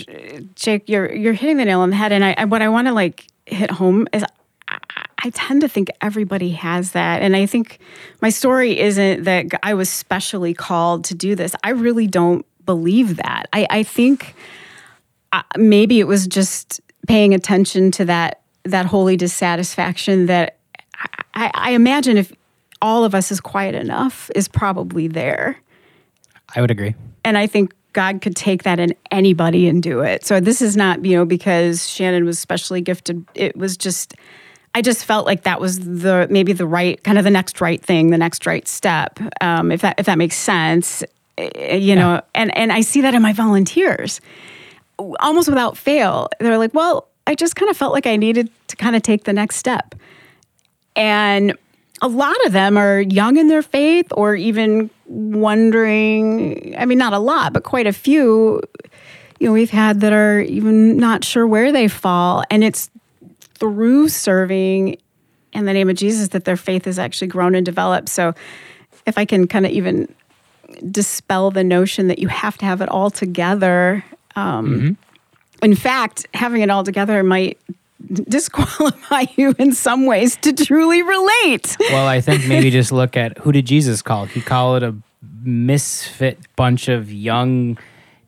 Jake, 0.56 0.88
you're 0.88 1.14
you're 1.14 1.34
hitting 1.34 1.58
the 1.58 1.66
nail 1.66 1.80
on 1.80 1.90
the 1.90 1.96
head, 1.96 2.12
and 2.12 2.24
I, 2.24 2.36
I 2.38 2.46
what 2.46 2.62
I 2.62 2.70
want 2.70 2.88
to 2.88 2.94
like 2.94 3.26
hit 3.46 3.72
home 3.72 4.08
is. 4.14 4.24
I, 4.70 4.78
I 5.24 5.32
tend 5.32 5.62
to 5.62 5.68
think 5.68 5.90
everybody 6.02 6.52
has 6.52 6.92
that. 6.92 7.24
And 7.24 7.36
I 7.36 7.48
think 7.48 7.80
my 8.22 8.30
story 8.30 8.78
isn't 8.80 9.24
that 9.24 9.46
I 9.64 9.74
was 9.74 9.90
specially 9.90 10.54
called 10.54 11.06
to 11.06 11.16
do 11.16 11.34
this. 11.36 11.56
I 11.64 11.70
really 11.72 12.06
don't 12.06 12.46
believe 12.66 13.16
that. 13.16 13.48
I, 13.52 13.66
I 13.70 13.84
think 13.84 14.36
uh, 15.32 15.42
maybe 15.58 16.00
it 16.00 16.08
was 16.08 16.28
just 16.28 16.82
paying 17.08 17.34
attention 17.34 17.90
to 17.92 18.06
that 18.06 18.42
that 18.72 18.86
holy 18.86 19.18
dissatisfaction 19.18 20.28
that 20.28 20.58
I, 21.34 21.52
I 21.54 21.72
imagine 21.72 22.18
if 22.18 22.32
all 22.82 23.04
of 23.04 23.16
us 23.16 23.32
is 23.32 23.40
quiet 23.40 23.76
enough 23.76 24.30
is 24.36 24.48
probably 24.48 25.08
there. 25.08 25.58
I 26.56 26.62
would 26.62 26.72
agree. 26.72 26.96
And 27.24 27.38
I 27.38 27.48
think 27.48 27.74
God 27.94 28.22
could 28.22 28.36
take 28.36 28.64
that 28.64 28.80
in 28.80 28.94
anybody 29.12 29.68
and 29.68 29.82
do 29.82 30.02
it. 30.02 30.26
So 30.26 30.40
this 30.40 30.62
is 30.62 30.78
not, 30.78 31.04
you 31.04 31.16
know, 31.16 31.26
because 31.26 31.90
Shannon 31.90 32.26
was 32.26 32.40
specially 32.40 32.82
gifted. 32.82 33.26
It 33.34 33.58
was 33.58 33.76
just, 33.76 34.14
I 34.76 34.82
just 34.82 35.04
felt 35.04 35.26
like 35.26 35.44
that 35.44 35.60
was 35.60 35.80
the 35.80 36.28
maybe 36.30 36.54
the 36.54 36.68
right 36.68 37.04
kind 37.04 37.18
of 37.18 37.24
the 37.24 37.32
next 37.32 37.60
right 37.60 37.82
thing, 37.82 38.12
the 38.12 38.18
next 38.18 38.46
right 38.46 38.68
step. 38.68 39.20
Um, 39.42 39.72
if 39.72 39.82
that 39.82 40.00
if 40.00 40.06
that 40.06 40.18
makes 40.18 40.36
sense, 40.36 41.04
Eh, 41.38 41.76
you 41.76 41.96
know. 41.96 42.22
And 42.36 42.56
and 42.58 42.72
I 42.72 42.82
see 42.82 43.02
that 43.02 43.14
in 43.14 43.22
my 43.22 43.34
volunteers, 43.34 44.22
almost 45.20 45.48
without 45.48 45.78
fail. 45.78 46.30
They're 46.40 46.58
like, 46.58 46.74
well, 46.74 47.08
I 47.28 47.36
just 47.36 47.56
kind 47.56 47.70
of 47.70 47.78
felt 47.78 47.94
like 47.94 48.08
I 48.08 48.16
needed 48.16 48.50
to 48.70 48.76
kind 48.76 48.96
of 48.96 49.04
take 49.04 49.26
the 49.26 49.34
next 49.34 49.58
step. 49.58 49.94
And 50.96 51.56
a 52.02 52.08
lot 52.08 52.36
of 52.46 52.54
them 52.54 52.78
are 52.78 53.02
young 53.02 53.38
in 53.38 53.50
their 53.50 53.62
faith 53.62 54.08
or 54.12 54.36
even 54.36 54.90
wondering, 55.06 56.76
I 56.78 56.86
mean, 56.86 56.98
not 56.98 57.14
a 57.14 57.20
lot, 57.20 57.54
but 57.54 57.64
quite 57.64 57.86
a 57.86 57.94
few, 57.94 58.62
you 59.40 59.48
know, 59.48 59.54
we've 59.54 59.70
had 59.70 60.02
that 60.02 60.14
are 60.14 60.40
even 60.40 60.98
not 60.98 61.24
sure 61.24 61.46
where 61.46 61.72
they 61.72 61.88
fall. 61.88 62.44
And 62.50 62.64
it's 62.64 62.90
through 63.56 64.10
serving 64.10 64.98
in 65.54 65.66
the 65.66 65.74
name 65.74 65.90
of 65.90 65.96
Jesus 65.96 66.30
that 66.30 66.46
their 66.46 66.58
faith 66.58 66.86
has 66.86 66.98
actually 66.98 67.28
grown 67.28 67.56
and 67.56 67.66
developed. 67.66 68.10
So 68.10 68.34
if 69.06 69.18
I 69.18 69.26
can 69.26 69.48
kind 69.48 69.66
of 69.66 69.72
even 69.72 70.14
dispel 70.92 71.52
the 71.52 71.64
notion 71.64 72.08
that 72.08 72.20
you 72.20 72.28
have 72.28 72.58
to 72.60 72.66
have 72.66 72.82
it 72.82 72.90
all 72.90 73.10
together. 73.10 74.04
Um, 74.36 74.98
In 75.62 75.76
fact, 75.76 76.28
having 76.34 76.62
it 76.62 76.70
all 76.70 76.84
together 76.84 77.24
might 77.24 77.60
disqualify 78.14 79.26
you 79.36 79.56
in 79.58 79.74
some 79.74 80.06
ways 80.06 80.36
to 80.38 80.54
truly 80.54 81.02
relate. 81.02 81.76
Well, 81.80 82.08
I 82.08 82.22
think 82.22 82.48
maybe 82.48 82.70
just 82.72 82.92
look 82.92 83.18
at 83.18 83.38
who 83.40 83.52
did 83.52 83.66
Jesus 83.66 84.02
call? 84.02 84.26
He 84.26 84.42
called 84.42 84.84
it 84.84 84.90
a 84.90 84.96
misfit 85.44 86.40
bunch 86.56 86.88
of 86.88 87.12
young 87.12 87.78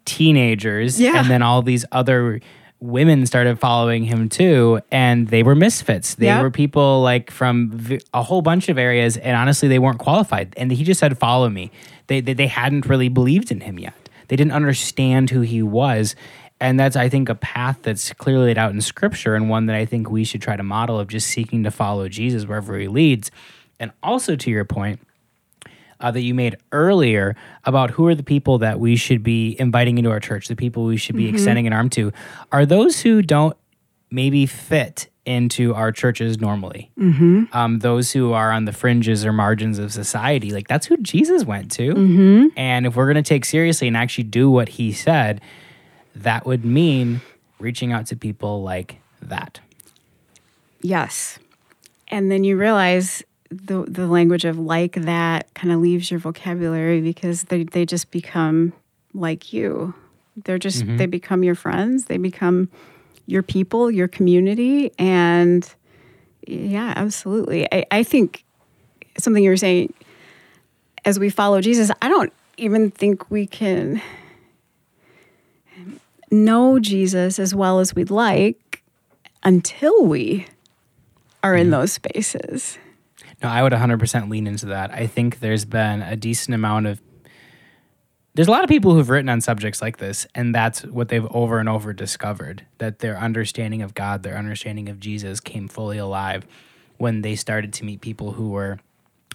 teenagers. 0.06 1.00
Yeah. 1.00 1.20
And 1.20 1.30
then 1.30 1.42
all 1.42 1.62
these 1.62 1.86
other 1.92 2.42
women 2.80 3.26
started 3.26 3.60
following 3.60 4.06
him 4.06 4.30
too. 4.30 4.80
And 4.92 5.28
they 5.28 5.44
were 5.44 5.56
misfits. 5.56 6.16
They 6.16 6.42
were 6.42 6.50
people 6.50 7.02
like 7.02 7.30
from 7.30 8.00
a 8.14 8.24
whole 8.24 8.42
bunch 8.42 8.70
of 8.70 8.78
areas. 8.78 9.18
And 9.18 9.36
honestly, 9.36 9.68
they 9.68 9.80
weren't 9.80 10.00
qualified. 10.00 10.54
And 10.56 10.72
he 10.72 10.84
just 10.84 11.00
said, 11.00 11.18
follow 11.18 11.50
me. 11.50 11.72
They, 12.08 12.22
they, 12.22 12.34
they 12.34 12.48
hadn't 12.48 12.86
really 12.86 13.10
believed 13.10 13.52
in 13.52 13.62
him 13.62 13.78
yet. 13.78 13.94
They 14.30 14.36
didn't 14.36 14.54
understand 14.54 15.30
who 15.30 15.42
he 15.42 15.62
was. 15.62 16.16
And 16.62 16.80
that's, 16.80 16.96
I 16.96 17.08
think, 17.08 17.30
a 17.30 17.36
path 17.36 17.80
that's 17.84 18.12
clearly 18.14 18.48
laid 18.48 18.58
out 18.58 18.72
in 18.72 18.82
scripture 18.82 19.36
and 19.36 19.50
one 19.50 19.68
that 19.68 19.76
I 19.76 19.86
think 19.86 20.10
we 20.10 20.24
should 20.24 20.42
try 20.42 20.58
to 20.58 20.64
model 20.64 21.00
of 21.00 21.08
just 21.08 21.28
seeking 21.28 21.64
to 21.64 21.72
follow 21.72 22.10
Jesus 22.10 22.46
wherever 22.46 22.78
he 22.78 22.88
leads. 22.88 23.32
And 23.80 23.92
also 24.04 24.36
to 24.36 24.50
your 24.52 24.66
point, 24.66 25.00
uh, 26.02 26.12
that 26.12 26.22
you 26.22 26.34
made 26.34 26.58
earlier 26.72 27.36
about 27.66 27.92
who 27.92 28.08
are 28.08 28.16
the 28.16 28.24
people 28.24 28.58
that 28.60 28.80
we 28.80 28.96
should 28.96 29.22
be 29.24 29.56
inviting 29.60 29.98
into 29.98 30.10
our 30.10 30.20
church, 30.20 30.48
the 30.48 30.56
people 30.56 30.86
we 30.86 30.98
should 30.98 31.16
be 31.16 31.26
extending 31.30 31.68
an 31.68 31.74
arm 31.74 31.90
to, 31.90 32.12
are 32.52 32.66
those 32.66 33.02
who 33.02 33.22
don't 33.22 33.56
maybe 34.10 34.46
fit 34.46 35.10
into 35.26 35.74
our 35.76 35.92
churches 35.92 36.40
normally. 36.40 36.90
Um, 37.54 37.80
those 37.80 38.12
who 38.14 38.34
are 38.34 38.52
on 38.52 38.66
the 38.66 38.72
fringes 38.72 39.26
or 39.26 39.32
margins 39.34 39.78
of 39.78 39.92
society, 39.94 40.52
like 40.52 40.68
that's 40.68 40.88
who 40.88 40.98
Jesus 40.98 41.44
went 41.46 41.72
to. 41.74 41.92
And 42.56 42.86
if 42.86 42.96
we're 42.96 43.06
going 43.12 43.22
to 43.24 43.28
take 43.28 43.46
seriously 43.46 43.88
and 43.88 43.96
actually 43.98 44.24
do 44.24 44.50
what 44.50 44.70
he 44.70 44.92
said, 44.94 45.42
that 46.16 46.46
would 46.46 46.66
mean 46.66 47.22
reaching 47.60 47.92
out 47.92 48.06
to 48.08 48.16
people 48.16 48.64
like 48.64 48.98
that. 49.22 49.60
Yes. 50.82 51.40
And 52.08 52.32
then 52.32 52.44
you 52.44 52.58
realize 52.58 53.24
the 53.52 53.84
the 53.88 54.08
language 54.08 54.46
of 54.46 54.60
like 54.60 54.94
that 54.94 55.52
kind 55.56 55.74
of 55.74 55.80
leaves 55.80 56.12
your 56.12 56.20
vocabulary 56.20 57.02
because 57.02 57.44
they 57.44 57.64
they 57.64 57.86
just 57.86 58.12
become 58.12 58.74
like 59.14 59.52
you. 59.52 59.94
They're 60.44 60.60
just 60.60 60.84
mm-hmm. 60.84 60.98
they 60.98 61.06
become 61.06 61.44
your 61.44 61.56
friends. 61.56 62.06
They 62.06 62.18
become 62.18 62.70
your 63.26 63.44
people, 63.44 63.92
your 63.92 64.08
community, 64.08 64.92
and 64.98 65.68
yeah, 66.48 66.94
absolutely. 66.96 67.72
I, 67.72 67.86
I 67.92 68.04
think 68.04 68.44
something 69.18 69.44
you 69.44 69.50
were 69.50 69.58
saying 69.58 69.94
as 71.06 71.20
we 71.20 71.30
follow 71.30 71.62
Jesus, 71.62 71.92
I 72.02 72.10
don't 72.10 72.34
even 72.58 72.92
think 72.92 73.30
we 73.30 73.48
can 73.48 74.02
know 76.32 76.80
Jesus 76.80 77.40
as 77.40 77.54
well 77.56 77.80
as 77.80 77.96
we'd 77.96 78.12
like 78.12 78.84
until 79.44 80.06
we 80.06 80.48
are 81.44 81.56
in 81.56 81.64
mm-hmm. 81.64 81.72
those 81.72 81.94
spaces. 81.94 82.78
No, 83.42 83.50
I 83.50 83.64
would 83.64 83.74
100% 83.74 84.30
lean 84.30 84.48
into 84.48 84.68
that. 84.68 84.92
I 84.92 85.08
think 85.08 85.40
there's 85.40 85.66
been 85.66 86.02
a 86.02 86.16
decent 86.16 86.56
amount 86.56 86.88
of 86.88 87.02
there's 88.36 88.48
a 88.48 88.52
lot 88.52 88.64
of 88.64 88.70
people 88.70 88.94
who've 88.94 89.10
written 89.10 89.28
on 89.28 89.42
subjects 89.42 89.82
like 89.82 89.98
this, 89.98 90.26
and 90.36 90.54
that's 90.54 90.86
what 90.86 91.10
they've 91.10 91.28
over 91.32 91.60
and 91.60 91.68
over 91.68 91.92
discovered 91.92 92.66
that 92.78 93.00
their 93.00 93.18
understanding 93.18 93.82
of 93.82 93.94
God, 93.94 94.24
their 94.24 94.38
understanding 94.38 94.88
of 94.88 95.00
Jesus 95.00 95.40
came 95.40 95.68
fully 95.68 95.98
alive 95.98 96.46
when 96.98 97.22
they 97.22 97.36
started 97.36 97.74
to 97.74 97.84
meet 97.84 98.02
people 98.02 98.34
who 98.34 98.52
were 98.52 98.80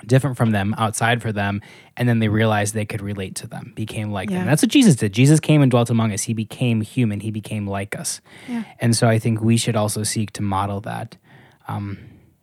different 0.07 0.37
from 0.37 0.51
them, 0.51 0.75
outside 0.77 1.23
for 1.23 1.33
them, 1.33 1.61
and 1.97 2.09
then 2.09 2.19
they 2.19 2.29
realized 2.29 2.75
they 2.75 2.85
could 2.85 3.01
relate 3.01 3.35
to 3.37 3.47
them, 3.47 3.73
became 3.75 4.11
like 4.11 4.29
Yeah. 4.31 4.39
them. 4.39 4.47
That's 4.47 4.63
what 4.63 4.71
Jesus 4.71 4.97
did. 4.97 5.13
Jesus 5.13 5.41
came 5.41 5.63
and 5.63 5.71
dwelt 5.71 5.89
among 5.91 6.13
us. 6.13 6.23
He 6.25 6.35
became 6.35 6.81
human. 6.83 7.21
He 7.21 7.31
became 7.31 7.67
like 7.67 7.97
us. 7.99 8.21
Yeah. 8.49 8.65
And 8.81 8.95
so 8.97 9.09
I 9.09 9.19
think 9.19 9.41
we 9.41 9.57
should 9.57 9.77
also 9.77 10.03
seek 10.03 10.33
to 10.33 10.43
model 10.43 10.81
that. 10.83 11.17
Um, 11.69 11.99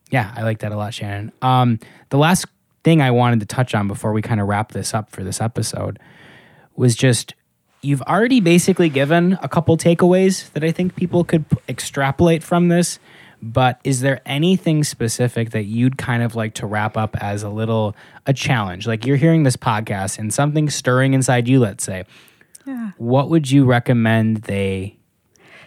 yeah, 0.09 0.33
I 0.35 0.43
like 0.43 0.59
that 0.59 0.71
a 0.71 0.77
lot, 0.77 0.93
Shannon. 0.93 1.31
Um, 1.41 1.79
the 2.09 2.17
last 2.17 2.45
thing 2.83 3.01
I 3.01 3.11
wanted 3.11 3.39
to 3.41 3.45
touch 3.45 3.75
on 3.75 3.87
before 3.87 4.11
we 4.13 4.21
kind 4.21 4.41
of 4.41 4.47
wrap 4.47 4.71
this 4.71 4.93
up 4.93 5.11
for 5.11 5.23
this 5.23 5.39
episode 5.39 5.99
was 6.75 6.95
just 6.95 7.35
you've 7.83 8.01
already 8.03 8.39
basically 8.39 8.89
given 8.89 9.37
a 9.41 9.49
couple 9.49 9.75
takeaways 9.77 10.51
that 10.53 10.63
I 10.63 10.71
think 10.71 10.95
people 10.95 11.23
could 11.23 11.47
p- 11.49 11.57
extrapolate 11.69 12.43
from 12.43 12.67
this. 12.69 12.99
But 13.41 13.81
is 13.83 14.01
there 14.01 14.21
anything 14.25 14.83
specific 14.83 15.51
that 15.51 15.63
you'd 15.63 15.97
kind 15.97 16.21
of 16.21 16.35
like 16.35 16.53
to 16.55 16.67
wrap 16.67 16.95
up 16.95 17.17
as 17.21 17.41
a 17.41 17.49
little 17.49 17.95
a 18.27 18.33
challenge? 18.33 18.85
Like 18.85 19.05
you're 19.05 19.17
hearing 19.17 19.43
this 19.43 19.57
podcast 19.57 20.19
and 20.19 20.33
something 20.33 20.69
stirring 20.69 21.13
inside 21.13 21.47
you, 21.47 21.59
let's 21.59 21.83
say. 21.83 22.05
Yeah. 22.65 22.91
What 22.97 23.29
would 23.29 23.49
you 23.49 23.65
recommend 23.65 24.43
they 24.43 24.97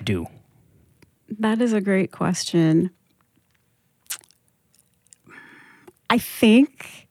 do? 0.04 0.26
That 1.38 1.60
is 1.60 1.72
a 1.72 1.80
great 1.80 2.12
question. 2.12 2.90
I 6.08 6.18
think 6.18 7.08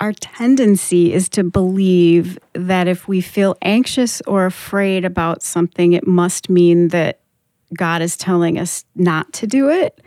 our 0.00 0.12
tendency 0.12 1.12
is 1.12 1.28
to 1.30 1.44
believe 1.44 2.38
that 2.54 2.88
if 2.88 3.08
we 3.08 3.20
feel 3.20 3.56
anxious 3.62 4.22
or 4.22 4.46
afraid 4.46 5.04
about 5.04 5.42
something, 5.42 5.92
it 5.92 6.06
must 6.06 6.48
mean 6.48 6.88
that 6.88 7.20
God 7.74 8.02
is 8.02 8.16
telling 8.16 8.58
us 8.58 8.84
not 8.94 9.32
to 9.34 9.46
do 9.46 9.68
it. 9.68 10.00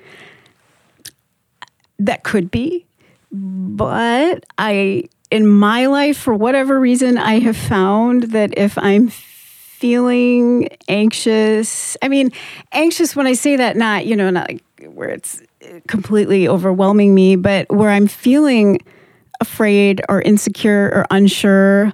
That 1.97 2.23
could 2.23 2.49
be. 2.51 2.85
But 3.31 4.45
I, 4.57 5.03
in 5.29 5.47
my 5.47 5.85
life, 5.85 6.17
for 6.17 6.33
whatever 6.33 6.79
reason, 6.79 7.17
I 7.17 7.39
have 7.39 7.57
found 7.57 8.23
that 8.31 8.57
if 8.57 8.77
I'm 8.77 9.09
feeling 9.09 10.69
anxious, 10.87 11.95
I 12.01 12.07
mean, 12.07 12.31
anxious 12.71 13.15
when 13.15 13.27
I 13.27 13.33
say 13.33 13.55
that, 13.55 13.77
not, 13.77 14.05
you 14.05 14.15
know, 14.15 14.29
not 14.29 14.49
like 14.49 14.63
where 14.87 15.09
it's 15.09 15.41
completely 15.87 16.47
overwhelming 16.47 17.13
me, 17.13 17.35
but 17.35 17.69
where 17.69 17.89
I'm 17.89 18.07
feeling 18.07 18.79
afraid 19.41 20.01
or 20.09 20.21
insecure 20.21 20.91
or 20.93 21.05
unsure, 21.11 21.93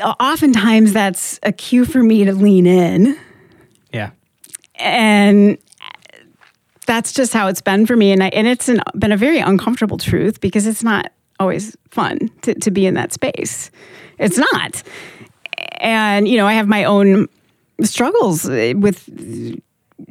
oftentimes 0.00 0.92
that's 0.92 1.40
a 1.42 1.52
cue 1.52 1.84
for 1.84 2.02
me 2.02 2.24
to 2.24 2.32
lean 2.32 2.66
in. 2.66 3.18
And 4.80 5.58
that's 6.86 7.12
just 7.12 7.32
how 7.32 7.46
it's 7.48 7.60
been 7.60 7.86
for 7.86 7.96
me. 7.96 8.12
And, 8.12 8.22
I, 8.22 8.28
and 8.28 8.46
it's 8.46 8.68
an, 8.68 8.80
been 8.98 9.12
a 9.12 9.16
very 9.16 9.38
uncomfortable 9.38 9.98
truth 9.98 10.40
because 10.40 10.66
it's 10.66 10.82
not 10.82 11.12
always 11.38 11.76
fun 11.90 12.30
to, 12.42 12.54
to 12.54 12.70
be 12.70 12.86
in 12.86 12.94
that 12.94 13.12
space. 13.12 13.70
It's 14.18 14.38
not. 14.38 14.82
And, 15.78 16.26
you 16.28 16.36
know, 16.36 16.46
I 16.46 16.54
have 16.54 16.68
my 16.68 16.84
own 16.84 17.28
struggles 17.82 18.44
with 18.44 19.08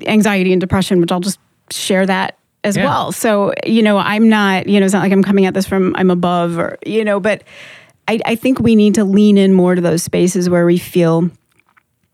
anxiety 0.07 0.51
and 0.51 0.61
depression, 0.61 1.01
which 1.01 1.11
I'll 1.11 1.19
just 1.19 1.39
share 1.71 2.05
that 2.05 2.37
as 2.63 2.75
Yeah. 2.77 2.85
well. 2.85 3.11
So, 3.11 3.53
you 3.65 3.81
know, 3.81 3.97
I'm 3.97 4.29
not, 4.29 4.67
you 4.67 4.79
know, 4.79 4.85
it's 4.85 4.93
not 4.93 5.01
like 5.03 5.11
I'm 5.11 5.23
coming 5.23 5.45
at 5.45 5.53
this 5.53 5.65
from 5.67 5.95
I'm 5.95 6.09
above 6.09 6.57
or, 6.57 6.77
you 6.85 7.03
know, 7.05 7.19
but 7.19 7.43
I, 8.07 8.19
I 8.25 8.35
think 8.35 8.59
we 8.59 8.75
need 8.75 8.95
to 8.95 9.03
lean 9.03 9.37
in 9.37 9.53
more 9.53 9.75
to 9.75 9.81
those 9.81 10.01
spaces 10.03 10.49
where 10.49 10.65
we 10.65 10.77
feel 10.77 11.29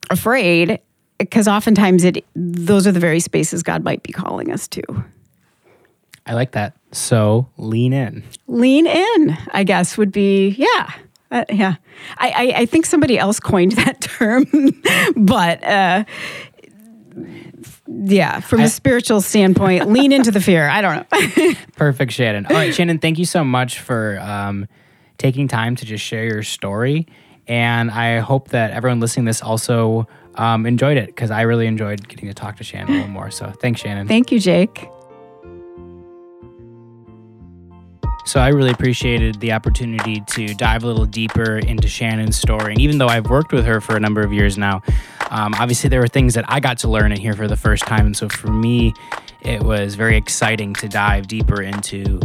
afraid 0.10 0.80
because 1.18 1.48
oftentimes 1.48 2.04
it 2.04 2.26
those 2.36 2.86
are 2.88 2.92
the 2.92 3.00
very 3.00 3.20
spaces 3.20 3.64
God 3.64 3.84
might 3.84 4.04
be 4.04 4.12
calling 4.12 4.52
us 4.52 4.68
to. 4.70 4.82
I 6.26 6.34
like 6.34 6.52
that. 6.54 6.74
So 6.92 7.48
lean 7.58 7.94
in. 7.94 8.24
Lean 8.48 8.88
in, 8.88 9.38
I 9.52 9.64
guess, 9.64 9.98
would 9.98 10.12
be 10.12 10.50
yeah. 10.50 10.92
Uh, 11.32 11.44
yeah, 11.50 11.76
I, 12.18 12.30
I, 12.30 12.62
I 12.62 12.66
think 12.68 12.86
somebody 12.86 13.18
else 13.18 13.40
coined 13.40 13.72
that 13.78 14.00
term, 14.00 14.46
but 15.16 15.64
uh, 15.64 16.06
yeah, 17.88 18.40
from 18.40 18.62
a 18.62 18.70
spiritual 18.70 19.22
standpoint, 19.22 19.90
lean 19.90 20.12
into 20.12 20.32
the 20.32 20.40
fear. 20.40 20.68
I 20.68 20.82
don't 20.82 21.12
know. 21.12 21.54
Perfect, 21.76 22.12
Shannon. 22.12 22.46
All 22.46 22.56
right, 22.56 22.74
Shannon, 22.74 23.00
thank 23.00 23.18
you 23.18 23.26
so 23.26 23.44
much 23.44 23.80
for 23.80 24.20
um, 24.20 24.68
taking 25.18 25.48
time 25.48 25.76
to 25.78 25.86
just 25.86 26.04
share 26.04 26.26
your 26.26 26.44
story. 26.44 27.08
And 27.48 27.92
I 27.92 28.20
hope 28.20 28.50
that 28.50 28.72
everyone 28.72 29.00
listening 29.00 29.26
to 29.26 29.30
this 29.30 29.42
also 29.42 30.08
um, 30.36 30.66
enjoyed 30.66 30.98
it 30.98 31.08
because 31.08 31.32
I 31.32 31.42
really 31.42 31.68
enjoyed 31.68 32.08
getting 32.08 32.28
to 32.28 32.34
talk 32.34 32.58
to 32.58 32.64
Shannon 32.64 32.90
a 32.90 32.98
little 32.98 33.08
more. 33.10 33.32
So 33.32 33.52
thanks, 33.62 33.82
Shannon. 33.82 34.08
Thank 34.08 34.32
you, 34.32 34.40
Jake. 34.40 34.88
So 38.26 38.40
I 38.40 38.48
really 38.48 38.72
appreciated 38.72 39.40
the 39.40 39.52
opportunity 39.52 40.22
to 40.32 40.56
dive 40.56 40.84
a 40.84 40.88
little 40.88 41.06
deeper 41.06 41.60
into 41.60 41.88
Shannon's 41.88 42.38
story. 42.38 42.74
And 42.74 42.82
even 42.82 42.98
though 42.98 43.08
I've 43.08 43.30
worked 43.30 43.54
with 43.54 43.66
her 43.66 43.80
for 43.80 43.96
a 43.96 44.00
number 44.00 44.24
of 44.24 44.34
years 44.34 44.58
now, 44.58 44.82
um, 45.30 45.54
obviously 45.60 45.92
there 45.92 46.00
were 46.00 46.08
things 46.08 46.34
that 46.34 46.44
I 46.48 46.60
got 46.60 46.80
to 46.80 46.88
learn 46.88 47.12
and 47.12 47.22
hear 47.22 47.34
for 47.34 47.48
the 47.48 47.56
first 47.56 47.84
time. 47.84 48.08
And 48.08 48.18
so 48.18 48.28
for 48.28 48.48
me, 48.48 48.94
it 49.42 49.62
was 49.62 49.94
very 49.94 50.18
exciting 50.18 50.74
to 50.76 50.90
dive 50.90 51.28
deeper 51.28 51.62
into 51.62 52.20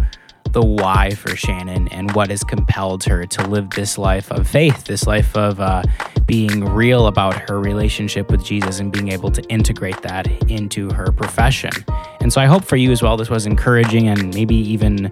the 0.52 0.62
why 0.62 1.10
for 1.10 1.36
Shannon 1.36 1.88
and 1.88 2.12
what 2.12 2.30
has 2.30 2.42
compelled 2.42 3.04
her 3.04 3.26
to 3.26 3.46
live 3.46 3.70
this 3.70 3.98
life 3.98 4.30
of 4.32 4.48
faith, 4.48 4.84
this 4.84 5.06
life 5.06 5.36
of 5.36 5.60
uh, 5.60 5.82
being 6.26 6.64
real 6.64 7.06
about 7.06 7.34
her 7.48 7.60
relationship 7.60 8.30
with 8.30 8.44
Jesus 8.44 8.80
and 8.80 8.92
being 8.92 9.10
able 9.10 9.30
to 9.30 9.42
integrate 9.44 10.00
that 10.02 10.26
into 10.50 10.90
her 10.90 11.10
profession. 11.12 11.72
And 12.20 12.32
so 12.32 12.40
I 12.40 12.46
hope 12.46 12.64
for 12.64 12.76
you 12.76 12.92
as 12.92 13.02
well, 13.02 13.16
this 13.16 13.30
was 13.30 13.46
encouraging 13.46 14.08
and 14.08 14.34
maybe 14.34 14.56
even 14.56 15.10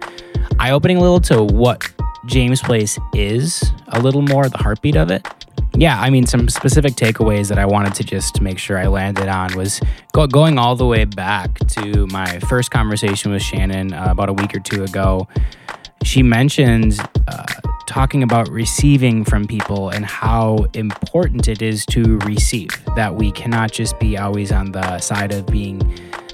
eye 0.58 0.70
opening 0.70 0.96
a 0.96 1.00
little 1.00 1.20
to 1.20 1.42
what 1.42 1.90
James 2.28 2.60
Place 2.60 2.98
is, 3.14 3.72
a 3.88 4.00
little 4.00 4.22
more, 4.22 4.48
the 4.48 4.58
heartbeat 4.58 4.96
of 4.96 5.10
it. 5.10 5.26
Yeah, 5.74 5.98
I 6.00 6.10
mean, 6.10 6.26
some 6.26 6.48
specific 6.48 6.94
takeaways 6.94 7.48
that 7.48 7.58
I 7.58 7.64
wanted 7.64 7.94
to 7.94 8.04
just 8.04 8.40
make 8.40 8.58
sure 8.58 8.78
I 8.78 8.86
landed 8.86 9.28
on 9.28 9.56
was 9.56 9.80
go, 10.12 10.26
going 10.26 10.58
all 10.58 10.76
the 10.76 10.86
way 10.86 11.04
back 11.04 11.58
to 11.68 12.06
my 12.08 12.38
first 12.40 12.70
conversation 12.70 13.32
with 13.32 13.42
Shannon 13.42 13.92
uh, 13.92 14.08
about 14.10 14.28
a 14.28 14.32
week 14.32 14.54
or 14.54 14.60
two 14.60 14.84
ago. 14.84 15.26
She 16.04 16.22
mentioned 16.22 16.98
uh, 17.28 17.46
talking 17.86 18.22
about 18.22 18.48
receiving 18.50 19.24
from 19.24 19.46
people 19.46 19.88
and 19.90 20.04
how 20.04 20.66
important 20.74 21.48
it 21.48 21.62
is 21.62 21.86
to 21.86 22.18
receive, 22.18 22.70
that 22.96 23.14
we 23.14 23.32
cannot 23.32 23.72
just 23.72 23.98
be 23.98 24.18
always 24.18 24.52
on 24.52 24.72
the 24.72 24.98
side 24.98 25.32
of 25.32 25.46
being 25.46 25.80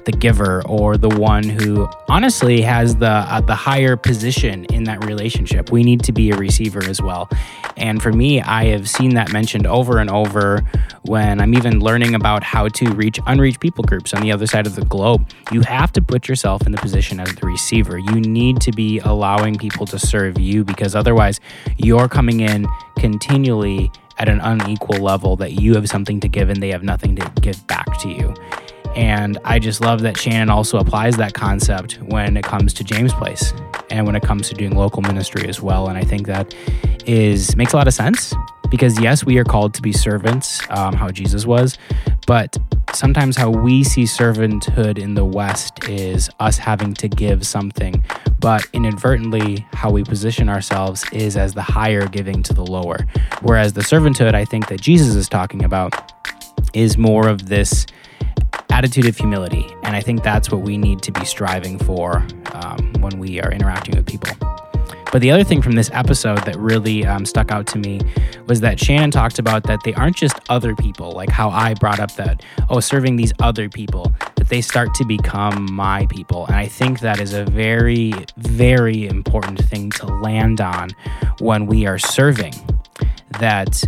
the 0.05 0.11
giver 0.11 0.61
or 0.67 0.97
the 0.97 1.09
one 1.09 1.43
who 1.43 1.87
honestly 2.07 2.61
has 2.61 2.95
the 2.95 3.09
uh, 3.09 3.41
the 3.41 3.55
higher 3.55 3.97
position 3.97 4.65
in 4.65 4.85
that 4.85 5.03
relationship. 5.05 5.71
We 5.71 5.83
need 5.83 6.03
to 6.03 6.11
be 6.11 6.31
a 6.31 6.37
receiver 6.37 6.83
as 6.83 7.01
well. 7.01 7.29
And 7.77 8.01
for 8.01 8.11
me, 8.11 8.41
I 8.41 8.65
have 8.65 8.87
seen 8.89 9.15
that 9.15 9.33
mentioned 9.33 9.67
over 9.67 9.99
and 9.99 10.09
over 10.09 10.61
when 11.03 11.41
I'm 11.41 11.53
even 11.53 11.79
learning 11.79 12.15
about 12.15 12.43
how 12.43 12.67
to 12.69 12.93
reach 12.93 13.19
unreached 13.25 13.59
people 13.59 13.83
groups 13.83 14.13
on 14.13 14.21
the 14.21 14.31
other 14.31 14.47
side 14.47 14.65
of 14.65 14.75
the 14.75 14.85
globe. 14.85 15.27
You 15.51 15.61
have 15.61 15.91
to 15.93 16.01
put 16.01 16.27
yourself 16.27 16.65
in 16.65 16.71
the 16.71 16.77
position 16.77 17.19
as 17.19 17.33
the 17.35 17.45
receiver. 17.45 17.97
You 17.97 18.21
need 18.21 18.61
to 18.61 18.71
be 18.71 18.99
allowing 18.99 19.55
people 19.55 19.85
to 19.87 19.99
serve 19.99 20.39
you 20.39 20.63
because 20.63 20.95
otherwise 20.95 21.39
you're 21.77 22.07
coming 22.07 22.39
in 22.39 22.67
continually 22.97 23.91
at 24.17 24.29
an 24.29 24.39
unequal 24.41 24.99
level 24.99 25.35
that 25.35 25.53
you 25.53 25.75
have 25.75 25.89
something 25.89 26.19
to 26.21 26.27
give 26.27 26.49
and 26.49 26.61
they 26.61 26.69
have 26.69 26.83
nothing 26.83 27.15
to 27.15 27.31
give 27.41 27.65
back 27.67 27.85
to 27.99 28.09
you. 28.09 28.33
And 28.95 29.37
I 29.43 29.59
just 29.59 29.81
love 29.81 30.01
that 30.01 30.17
Shannon 30.17 30.49
also 30.49 30.77
applies 30.77 31.17
that 31.17 31.33
concept 31.33 31.99
when 32.01 32.37
it 32.37 32.43
comes 32.43 32.73
to 32.75 32.83
James 32.83 33.13
Place 33.13 33.53
and 33.89 34.05
when 34.05 34.15
it 34.15 34.23
comes 34.23 34.49
to 34.49 34.55
doing 34.55 34.75
local 34.75 35.01
ministry 35.01 35.47
as 35.47 35.61
well. 35.61 35.87
And 35.87 35.97
I 35.97 36.03
think 36.03 36.27
that 36.27 36.53
is 37.05 37.55
makes 37.55 37.73
a 37.73 37.77
lot 37.77 37.87
of 37.87 37.93
sense 37.93 38.33
because 38.69 38.99
yes, 38.99 39.25
we 39.25 39.37
are 39.37 39.43
called 39.43 39.73
to 39.75 39.81
be 39.81 39.91
servants, 39.91 40.61
um, 40.69 40.93
how 40.93 41.09
Jesus 41.09 41.45
was, 41.45 41.77
but 42.25 42.57
sometimes 42.93 43.35
how 43.35 43.49
we 43.49 43.83
see 43.83 44.03
servanthood 44.03 44.97
in 44.97 45.13
the 45.13 45.25
West 45.25 45.87
is 45.87 46.29
us 46.39 46.57
having 46.57 46.93
to 46.95 47.07
give 47.07 47.45
something, 47.45 48.03
but 48.39 48.65
inadvertently, 48.73 49.65
how 49.73 49.91
we 49.91 50.03
position 50.03 50.49
ourselves 50.49 51.05
is 51.11 51.37
as 51.37 51.53
the 51.53 51.61
higher 51.61 52.07
giving 52.07 52.41
to 52.43 52.53
the 52.53 52.65
lower. 52.65 53.05
Whereas 53.41 53.73
the 53.73 53.81
servanthood, 53.81 54.33
I 54.33 54.45
think 54.45 54.67
that 54.69 54.81
Jesus 54.81 55.15
is 55.15 55.29
talking 55.29 55.63
about, 55.63 56.11
is 56.73 56.97
more 56.97 57.27
of 57.27 57.47
this 57.47 57.85
attitude 58.75 59.05
of 59.05 59.15
humility. 59.15 59.65
And 59.83 59.95
I 59.95 60.01
think 60.01 60.21
that's 60.21 60.51
what 60.51 60.59
we 60.59 60.77
need 60.77 61.01
to 61.03 61.11
be 61.13 61.23
striving 61.23 61.79
for 61.79 62.27
um, 62.51 62.91
when 62.99 63.19
we 63.19 63.39
are 63.39 63.49
interacting 63.49 63.95
with 63.95 64.05
people. 64.05 64.29
But 65.13 65.21
the 65.21 65.31
other 65.31 65.45
thing 65.45 65.61
from 65.61 65.75
this 65.75 65.89
episode 65.93 66.39
that 66.39 66.57
really 66.57 67.05
um, 67.05 67.25
stuck 67.25 67.51
out 67.51 67.67
to 67.67 67.79
me 67.79 68.01
was 68.47 68.59
that 68.59 68.77
Shannon 68.77 69.11
talked 69.11 69.39
about 69.39 69.63
that 69.63 69.81
they 69.85 69.93
aren't 69.93 70.17
just 70.17 70.37
other 70.49 70.75
people, 70.75 71.13
like 71.13 71.29
how 71.29 71.49
I 71.51 71.73
brought 71.75 72.01
up 72.01 72.13
that, 72.15 72.43
oh, 72.69 72.81
serving 72.81 73.15
these 73.15 73.31
other 73.39 73.69
people, 73.69 74.11
that 74.35 74.49
they 74.49 74.59
start 74.59 74.93
to 74.95 75.05
become 75.05 75.71
my 75.71 76.05
people. 76.07 76.45
And 76.47 76.57
I 76.57 76.67
think 76.67 76.99
that 76.99 77.21
is 77.21 77.31
a 77.31 77.45
very, 77.45 78.11
very 78.35 79.07
important 79.07 79.63
thing 79.63 79.89
to 79.91 80.05
land 80.05 80.59
on 80.59 80.89
when 81.39 81.65
we 81.65 81.85
are 81.85 81.97
serving. 81.97 82.53
That 83.39 83.85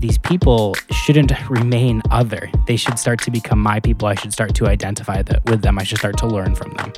these 0.00 0.18
people 0.18 0.74
shouldn't 0.90 1.32
remain 1.50 2.02
other. 2.10 2.50
They 2.66 2.76
should 2.76 2.98
start 2.98 3.20
to 3.22 3.30
become 3.30 3.58
my 3.58 3.80
people. 3.80 4.08
I 4.08 4.14
should 4.14 4.32
start 4.32 4.54
to 4.56 4.66
identify 4.66 5.22
that 5.22 5.44
with 5.46 5.62
them. 5.62 5.78
I 5.78 5.84
should 5.84 5.98
start 5.98 6.16
to 6.18 6.26
learn 6.26 6.54
from 6.54 6.72
them 6.74 6.92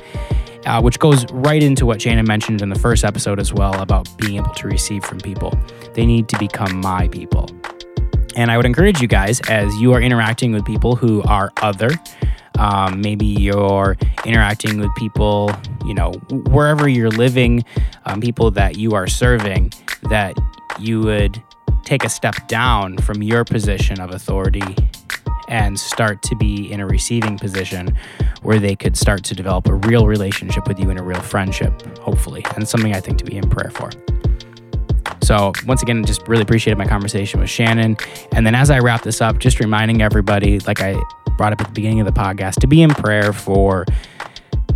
uh, 0.65 0.81
which 0.81 0.99
goes 0.99 1.25
right 1.31 1.63
into 1.63 1.85
what 1.85 2.01
Shannon 2.01 2.25
mentioned 2.27 2.61
in 2.61 2.69
the 2.69 2.77
first 2.77 3.03
episode 3.03 3.39
as 3.39 3.53
well 3.53 3.81
about 3.81 4.07
being 4.17 4.37
able 4.37 4.53
to 4.55 4.67
receive 4.67 5.03
from 5.03 5.19
people. 5.19 5.57
They 5.93 6.05
need 6.05 6.27
to 6.29 6.37
become 6.37 6.79
my 6.79 7.07
people. 7.07 7.49
And 8.35 8.51
I 8.51 8.57
would 8.57 8.65
encourage 8.65 9.01
you 9.01 9.07
guys 9.07 9.41
as 9.49 9.75
you 9.77 9.93
are 9.93 10.01
interacting 10.01 10.51
with 10.51 10.65
people 10.65 10.95
who 10.95 11.23
are 11.23 11.51
other, 11.61 11.89
um, 12.57 13.01
maybe 13.01 13.25
you're 13.25 13.97
interacting 14.25 14.79
with 14.79 14.93
people, 14.95 15.51
you 15.85 15.93
know, 15.93 16.11
wherever 16.29 16.87
you're 16.87 17.09
living, 17.09 17.63
um, 18.05 18.21
people 18.21 18.51
that 18.51 18.77
you 18.77 18.93
are 18.93 19.07
serving, 19.07 19.73
that 20.09 20.37
you 20.79 21.01
would 21.01 21.41
take 21.89 22.03
a 22.03 22.09
step 22.09 22.47
down 22.47 22.95
from 22.99 23.23
your 23.23 23.43
position 23.43 23.99
of 23.99 24.11
authority 24.11 24.75
and 25.47 25.79
start 25.79 26.21
to 26.21 26.35
be 26.35 26.71
in 26.71 26.79
a 26.79 26.85
receiving 26.85 27.35
position 27.35 27.97
where 28.43 28.59
they 28.59 28.75
could 28.75 28.95
start 28.95 29.23
to 29.23 29.33
develop 29.33 29.67
a 29.67 29.73
real 29.73 30.05
relationship 30.05 30.67
with 30.67 30.79
you 30.79 30.91
and 30.91 30.99
a 30.99 31.01
real 31.01 31.19
friendship, 31.19 31.97
hopefully, 31.97 32.45
and 32.55 32.67
something 32.67 32.93
I 32.93 32.99
think 32.99 33.17
to 33.17 33.25
be 33.25 33.37
in 33.37 33.49
prayer 33.49 33.71
for. 33.71 33.89
So, 35.23 35.51
once 35.65 35.81
again, 35.81 36.05
just 36.05 36.27
really 36.27 36.43
appreciated 36.43 36.77
my 36.77 36.85
conversation 36.85 37.39
with 37.39 37.49
Shannon. 37.49 37.97
And 38.33 38.45
then 38.45 38.53
as 38.53 38.69
I 38.69 38.77
wrap 38.77 39.01
this 39.01 39.19
up, 39.19 39.39
just 39.39 39.59
reminding 39.59 40.03
everybody, 40.03 40.59
like 40.59 40.81
I 40.81 40.95
brought 41.37 41.53
up 41.53 41.61
at 41.61 41.67
the 41.69 41.73
beginning 41.73 42.01
of 42.01 42.05
the 42.05 42.13
podcast, 42.13 42.59
to 42.59 42.67
be 42.67 42.83
in 42.83 42.91
prayer 42.91 43.33
for 43.33 43.87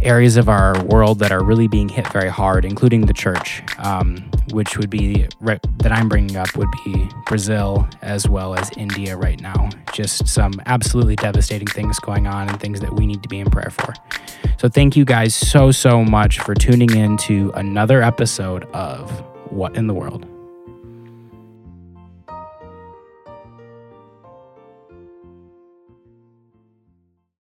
areas 0.03 0.37
of 0.37 0.49
our 0.49 0.81
world 0.85 1.19
that 1.19 1.31
are 1.31 1.43
really 1.43 1.67
being 1.67 1.89
hit 1.89 2.07
very 2.11 2.29
hard, 2.29 2.65
including 2.65 3.01
the 3.01 3.13
church, 3.13 3.63
um, 3.79 4.17
which 4.51 4.77
would 4.77 4.89
be 4.89 5.27
that 5.41 5.91
I'm 5.91 6.09
bringing 6.09 6.35
up 6.37 6.55
would 6.55 6.69
be 6.85 7.09
Brazil 7.27 7.87
as 8.01 8.27
well 8.27 8.55
as 8.55 8.69
India 8.77 9.17
right 9.17 9.39
now. 9.41 9.69
Just 9.93 10.27
some 10.27 10.53
absolutely 10.65 11.15
devastating 11.15 11.67
things 11.67 11.99
going 11.99 12.27
on 12.27 12.49
and 12.49 12.59
things 12.59 12.79
that 12.81 12.93
we 12.93 13.05
need 13.05 13.23
to 13.23 13.29
be 13.29 13.39
in 13.39 13.49
prayer 13.49 13.69
for. 13.69 13.93
So, 14.57 14.69
thank 14.69 14.95
you 14.95 15.05
guys 15.05 15.35
so, 15.35 15.71
so 15.71 16.03
much 16.03 16.39
for 16.39 16.55
tuning 16.55 16.95
in 16.95 17.17
to 17.17 17.51
another 17.55 18.01
episode 18.01 18.63
of 18.71 19.09
What 19.51 19.75
in 19.75 19.87
the 19.87 19.93
World. 19.93 20.32